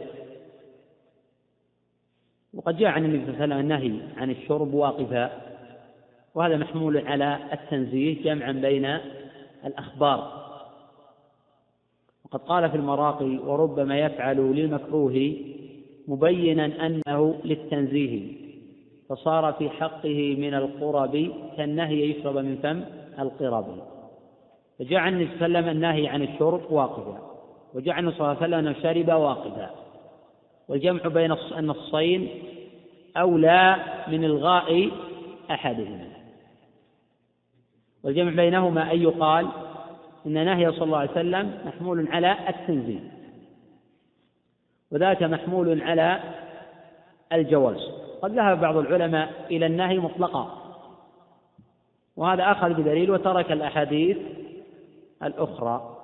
[2.54, 5.30] وقد جاء عن النبي صلى الله عليه وسلم النهي عن الشرب واقفا
[6.34, 8.98] وهذا محمول على التنزيه جمعا بين
[9.64, 10.42] الأخبار.
[12.24, 15.36] وقد قال في المراقي وربما يفعل للمكروه
[16.08, 18.41] مبينا أنه للتنزيه
[19.08, 22.84] فصار في حقه من القرب كالنهي يشرب من فم
[23.18, 23.82] القرب.
[24.78, 27.18] فجاء عن النبي صلى الله عليه وسلم النهي عن الشرب واقفا.
[27.74, 29.70] وجاء عنه صلى الله عليه وسلم شرب واقفا.
[30.68, 32.28] والجمع بين النصين
[33.16, 33.76] أولى
[34.08, 34.90] من إلغاء
[35.50, 36.08] أحدهما.
[38.04, 39.48] والجمع بينهما أن يقال
[40.26, 43.10] إن نهي صلى الله عليه وسلم محمول على التنزيل.
[44.92, 46.20] وذاك محمول على
[47.32, 48.01] الجواز.
[48.22, 50.58] قد ذهب بعض العلماء إلى النهي مطلقا.
[52.16, 54.16] وهذا أخذ بدليل وترك الأحاديث
[55.22, 55.96] الأخرى.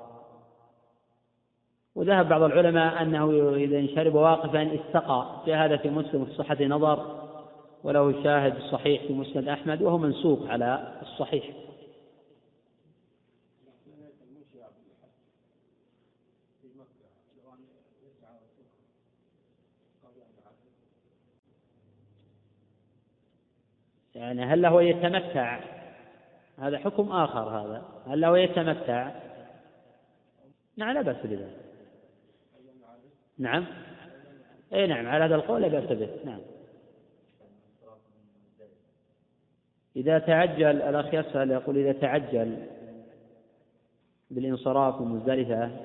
[1.94, 5.26] وذهب بعض العلماء أنه إذا شرب واقفا استقى.
[5.44, 7.28] في هذا في مسلم في صحة نظر
[7.84, 11.44] وله شاهد صحيح في مسند أحمد وهو منسوق على الصحيح.
[24.18, 25.60] يعني هل له يتمتع؟
[26.58, 27.82] هذا حكم آخر هذا.
[28.06, 29.10] هل له يتمتع؟
[30.76, 31.56] نعم لا بأس بذلك.
[33.38, 33.66] نعم.
[34.72, 36.10] إي نعم على هذا القول لا بأس به.
[36.24, 36.40] نعم.
[39.96, 42.56] إذا تعجل الأخ يسأل يقول إذا تعجل
[44.30, 45.30] بالانصراف من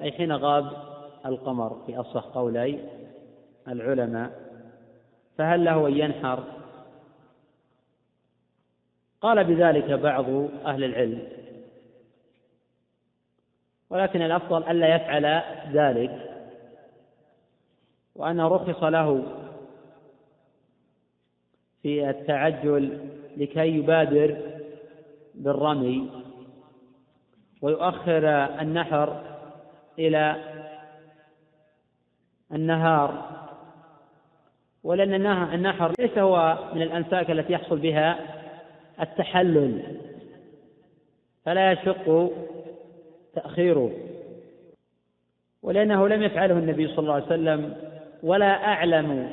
[0.01, 0.71] أي حين غاب
[1.25, 2.79] القمر في أصح قولي
[3.67, 4.31] العلماء
[5.37, 6.62] فهل له أن ينحر؟
[9.23, 10.25] قال بذلك بعض
[10.65, 11.27] أهل العلم.
[13.89, 15.41] ولكن الأفضل ألا يفعل
[15.73, 16.29] ذلك
[18.15, 19.23] وأنه رخص له
[21.81, 24.37] في التعجل لكي يبادر
[25.35, 26.09] بالرمي
[27.61, 28.27] ويؤخر
[28.61, 29.21] النحر
[29.99, 30.35] إلى
[32.51, 33.29] النهار.
[34.83, 35.13] ولأن
[35.53, 38.42] النحر ليس هو من الأنساك التي يحصل بها
[39.01, 39.83] التحلل
[41.45, 42.31] فلا يشق
[43.35, 43.91] تأخيره
[45.63, 47.75] ولأنه لم يفعله النبي صلى الله عليه وسلم
[48.23, 49.31] ولا أعلم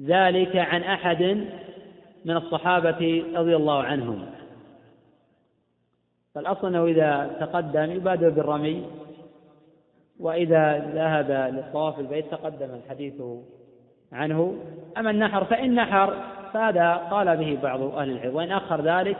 [0.00, 1.22] ذلك عن أحد
[2.24, 4.26] من الصحابة رضي الله عنهم.
[6.34, 8.86] فالأصل أنه إذا تقدم يبادر بالرمي
[10.20, 13.22] وإذا ذهب للطواف البيت تقدم الحديث
[14.12, 14.54] عنه.
[14.96, 18.34] أما النحر فإن نحر فهذا قال به بعض أهل العلم.
[18.34, 19.16] وإن أخر ذلك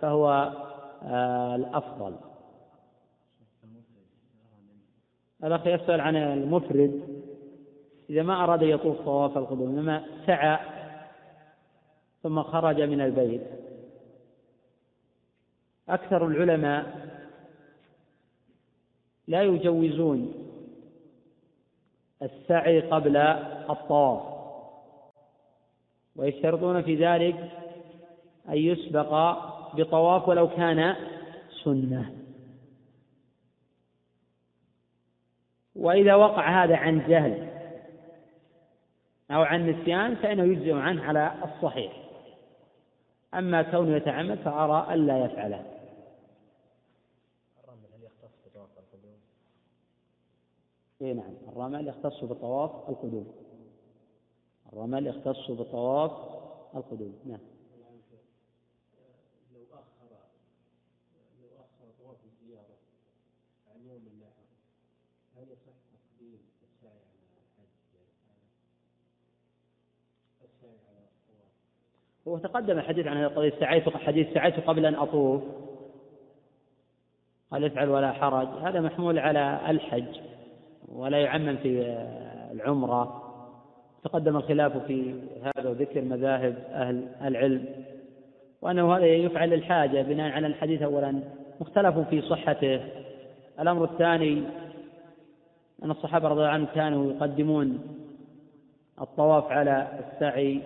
[0.00, 0.52] فهو
[1.02, 2.16] آه، الأفضل.
[5.44, 7.22] الأخ يسأل عن المفرد.
[8.10, 10.58] إذا ما أراد يطوف طواف القدوم إنما سعى
[12.22, 13.42] ثم خرج من البيت.
[15.88, 17.08] أكثر العلماء
[19.26, 20.34] لا يجوزون
[22.22, 23.16] السعي قبل
[23.70, 24.37] الطواف.
[26.18, 27.50] ويشترطون في ذلك
[28.48, 29.38] أن يسبق
[29.74, 30.96] بطواف ولو كان
[31.64, 32.14] سنة.
[35.76, 37.48] وإذا وقع هذا عن جهل
[39.30, 41.92] أو عن نسيان فإنه يجزئ عنه على الصحيح.
[43.34, 45.64] أما كونه يتعمد فأرى ألا يفعله.
[47.64, 49.18] الرمل هل يختص بطواف القدوم؟
[51.02, 53.47] إيه نعم الرمل يختص بطواف القدوم.
[54.72, 56.12] الرمل يختص بطواف
[56.76, 57.14] القدوم.
[57.26, 57.40] نعم.
[59.54, 60.10] لو أخر
[61.42, 62.76] لو أخر طواف الزيارة
[63.74, 64.46] عن يوم النحر
[65.36, 67.68] هل يصح تقديم السعي على الحج؟
[70.44, 71.52] السعي على الطواف.
[72.28, 75.42] هو تقدم الحديث عن قضية سعيت حديث سعيت قبل أن أطوف.
[77.50, 78.48] قال افعل ولا حرج.
[78.48, 80.20] هذا محمول على الحج
[80.88, 81.82] ولا يعمم في
[82.52, 83.27] العمرة.
[84.04, 87.64] تقدم الخلاف في هذا وذكر مذاهب أهل العلم
[88.62, 91.20] وأنه هذا يفعل الحاجة بناء على الحديث أولا
[91.60, 92.80] مختلف في صحته.
[93.60, 94.42] الأمر الثاني
[95.84, 97.78] أن الصحابة رضي الله عنهم كانوا يقدمون
[99.00, 100.60] الطواف على السعي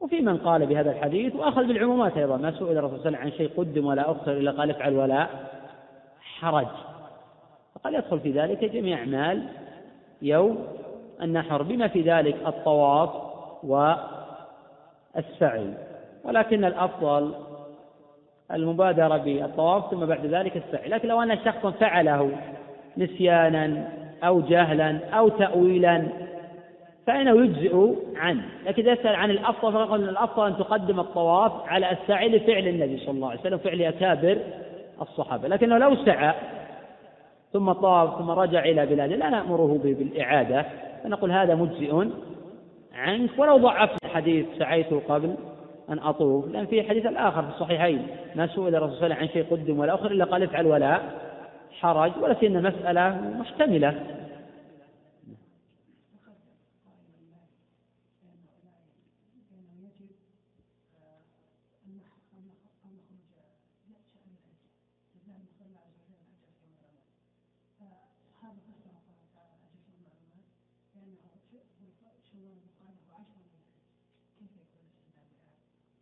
[0.00, 3.20] وفي من قال بهذا الحديث وأخذ بالعمومات أيضا ما سئل الرسول صلى الله عليه وسلم
[3.20, 5.28] عن شيء قدم ولا أخر إلا قال افعل ولا
[6.20, 6.66] حرج.
[7.74, 9.42] فقد يدخل في ذلك جميع أعمال
[10.22, 10.66] يوم
[11.24, 13.10] النحر بما في ذلك الطواف
[15.14, 15.74] والسعي.
[16.24, 17.34] ولكن الأفضل
[18.52, 20.88] المبادرة بالطواف ثم بعد ذلك السعي.
[20.88, 22.30] لكن لو أن شخصا فعله
[22.98, 23.88] نسيانا
[24.24, 26.06] أو جهلا أو تأويلا
[27.06, 28.44] فإنه يجزئ عنه.
[28.66, 33.10] لكن إذا يسأل عن الأفضل فنقول الأفضل أن تقدم الطواف على السعي لفعل النبي صلى
[33.10, 34.38] الله عليه وسلم فعل أكابر
[35.02, 35.48] الصحابة.
[35.48, 36.34] لكنه لو سعى
[37.54, 39.16] ثم طاف ثم رجع إلى بلاده.
[39.16, 40.66] لا نأمره بالإعادة.
[41.04, 42.08] فنقول هذا مجزئ
[42.94, 43.30] عنك.
[43.38, 45.34] ولو ضعفت الحديث سعيت قبل
[45.90, 46.48] أن أطوف.
[46.48, 49.44] لأن في حديث الآخر في الصحيحين ما سئل الرسول صلى الله عليه وسلم عن شيء
[49.50, 50.98] قدم ولا أخر إلا قال افعل ولا
[51.80, 52.12] حرج.
[52.40, 53.94] سيما المسألة محتملة.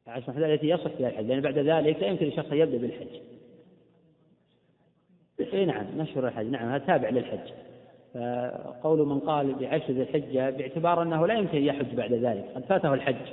[0.07, 1.25] عشر التي يصح فيها الحج.
[1.25, 3.21] لأن بعد ذلك لا يمكن للشخص أن يبدأ بالحج.
[5.53, 6.47] اي نعم نشر الحج.
[6.47, 7.53] نعم هذا تابع للحج.
[8.15, 12.45] فقول من قال بعشر ذي الحجة باعتبار أنه لا يمكن أن يحج بعد ذلك.
[12.55, 13.33] قد فاته الحج.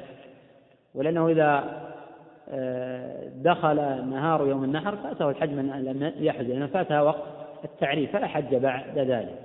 [0.96, 1.80] ولأنه إذا
[2.52, 3.76] آه، دخل
[4.10, 6.46] نهار يوم النحر فاته الحج من لم يحج.
[6.46, 7.24] لأنه فاتها وقت
[7.64, 9.40] التعريف فلا حج بعد ذلك.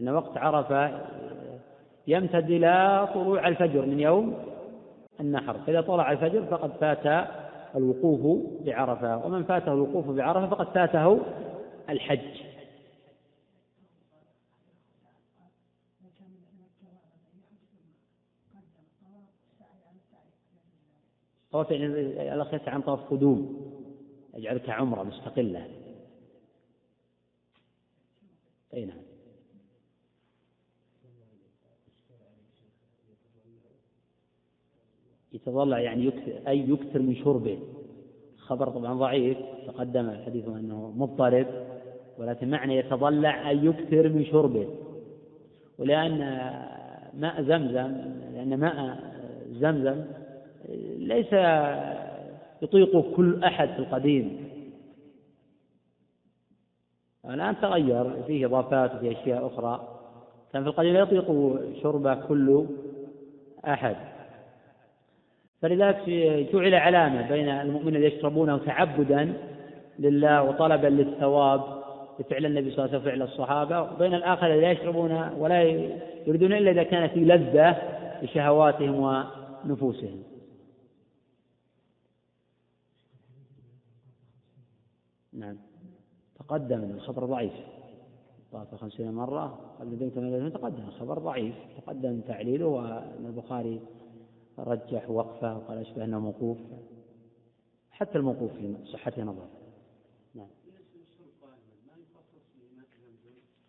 [0.00, 1.00] إن وقت عرفة
[2.06, 4.51] يمتد إلى طلوع الفجر من يوم
[5.20, 7.28] النحر فإذا طلع الفجر فقد فات
[7.76, 9.26] الوقوف بعرفة.
[9.26, 11.20] ومن فاته الوقوف بعرفة فقد فاته
[11.88, 12.42] الحج.
[21.52, 21.86] طواف يعني
[22.34, 23.72] الأخ عن طواف قدوم.
[24.34, 25.68] يجعلك عمرة مستقلة.
[28.74, 29.11] أي نعم.
[35.32, 37.58] يتضلع يعني يكثر أي يكثر من شربه.
[38.38, 41.46] خبر طبعا ضعيف تقدم الحديث أنه مضطرب
[42.18, 44.68] ولكن معنى يتضلع أي يكثر من شربه.
[45.78, 46.18] ولأن
[47.14, 47.94] ماء زمزم
[48.34, 48.98] لأن ماء
[49.50, 50.04] زمزم
[50.98, 51.32] ليس
[52.62, 54.52] يطيقه كل أحد في القديم.
[57.24, 59.88] الآن تغير فيه إضافات وفيه أشياء أخرى.
[60.52, 61.26] كان في القديم لا يطيق
[61.82, 62.66] شربه كل
[63.64, 64.11] أحد.
[65.62, 66.08] فلذلك
[66.52, 69.34] جعل علامة بين المؤمنين يشربونه تعبدا
[69.98, 71.82] لله وطلبا للثواب
[72.18, 75.62] بفعل النبي صلى الله عليه وسلم فعل الصحابة وبين الآخر لا يشربون ولا
[76.26, 77.76] يريدون إلا إذا كانت في لذة
[78.22, 79.24] لشهواتهم
[79.64, 80.22] ونفوسهم.
[85.32, 85.56] نعم.
[86.38, 87.52] تقدم الخبر ضعيف.
[88.52, 90.14] طاف خمسين مرة قبل بيت
[90.54, 91.54] تقدم الخبر ضعيف.
[91.76, 93.80] تقدم تعليله وأن البخاري
[94.58, 96.58] رجح وقفه وقال أشبه أنه موقوف.
[97.90, 99.48] حتى الموقوف في صحته نظر.
[100.34, 100.48] نعم.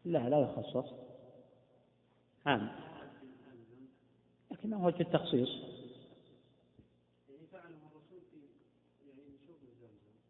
[0.05, 0.93] لا لا يخصص.
[2.45, 2.69] عام.
[4.51, 5.49] لكنه وجه التخصيص.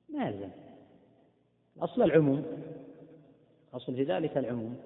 [0.10, 0.50] ما يلزم
[1.78, 2.46] الأصل العموم.
[3.74, 4.78] الأصل في ذلك العموم.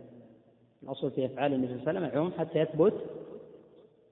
[0.84, 2.94] الأصل في أفعال النبي صلى الله عليه وسلم العموم حتى يثبت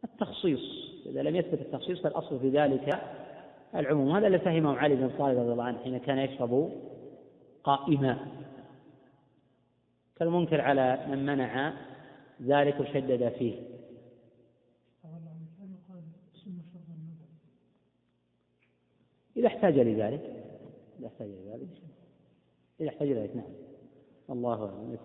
[0.03, 0.84] التخصيص.
[1.05, 2.99] إذا لم يثبت التخصيص فالأصل في ذلك
[3.75, 4.15] العموم.
[4.15, 6.71] هذا اللي فهمه علي بن طالب رضي الله عنه حين كان يشرب
[7.63, 8.27] قائما.
[10.15, 11.73] كالمنكر على من منع
[12.41, 13.75] ذلك وشدد فيه.
[19.37, 20.43] إذا احتاج لذلك
[20.99, 21.69] إذا احتاج لذلك
[22.79, 23.53] إذا احتاج لذلك نعم.
[24.29, 24.97] الله أعلم.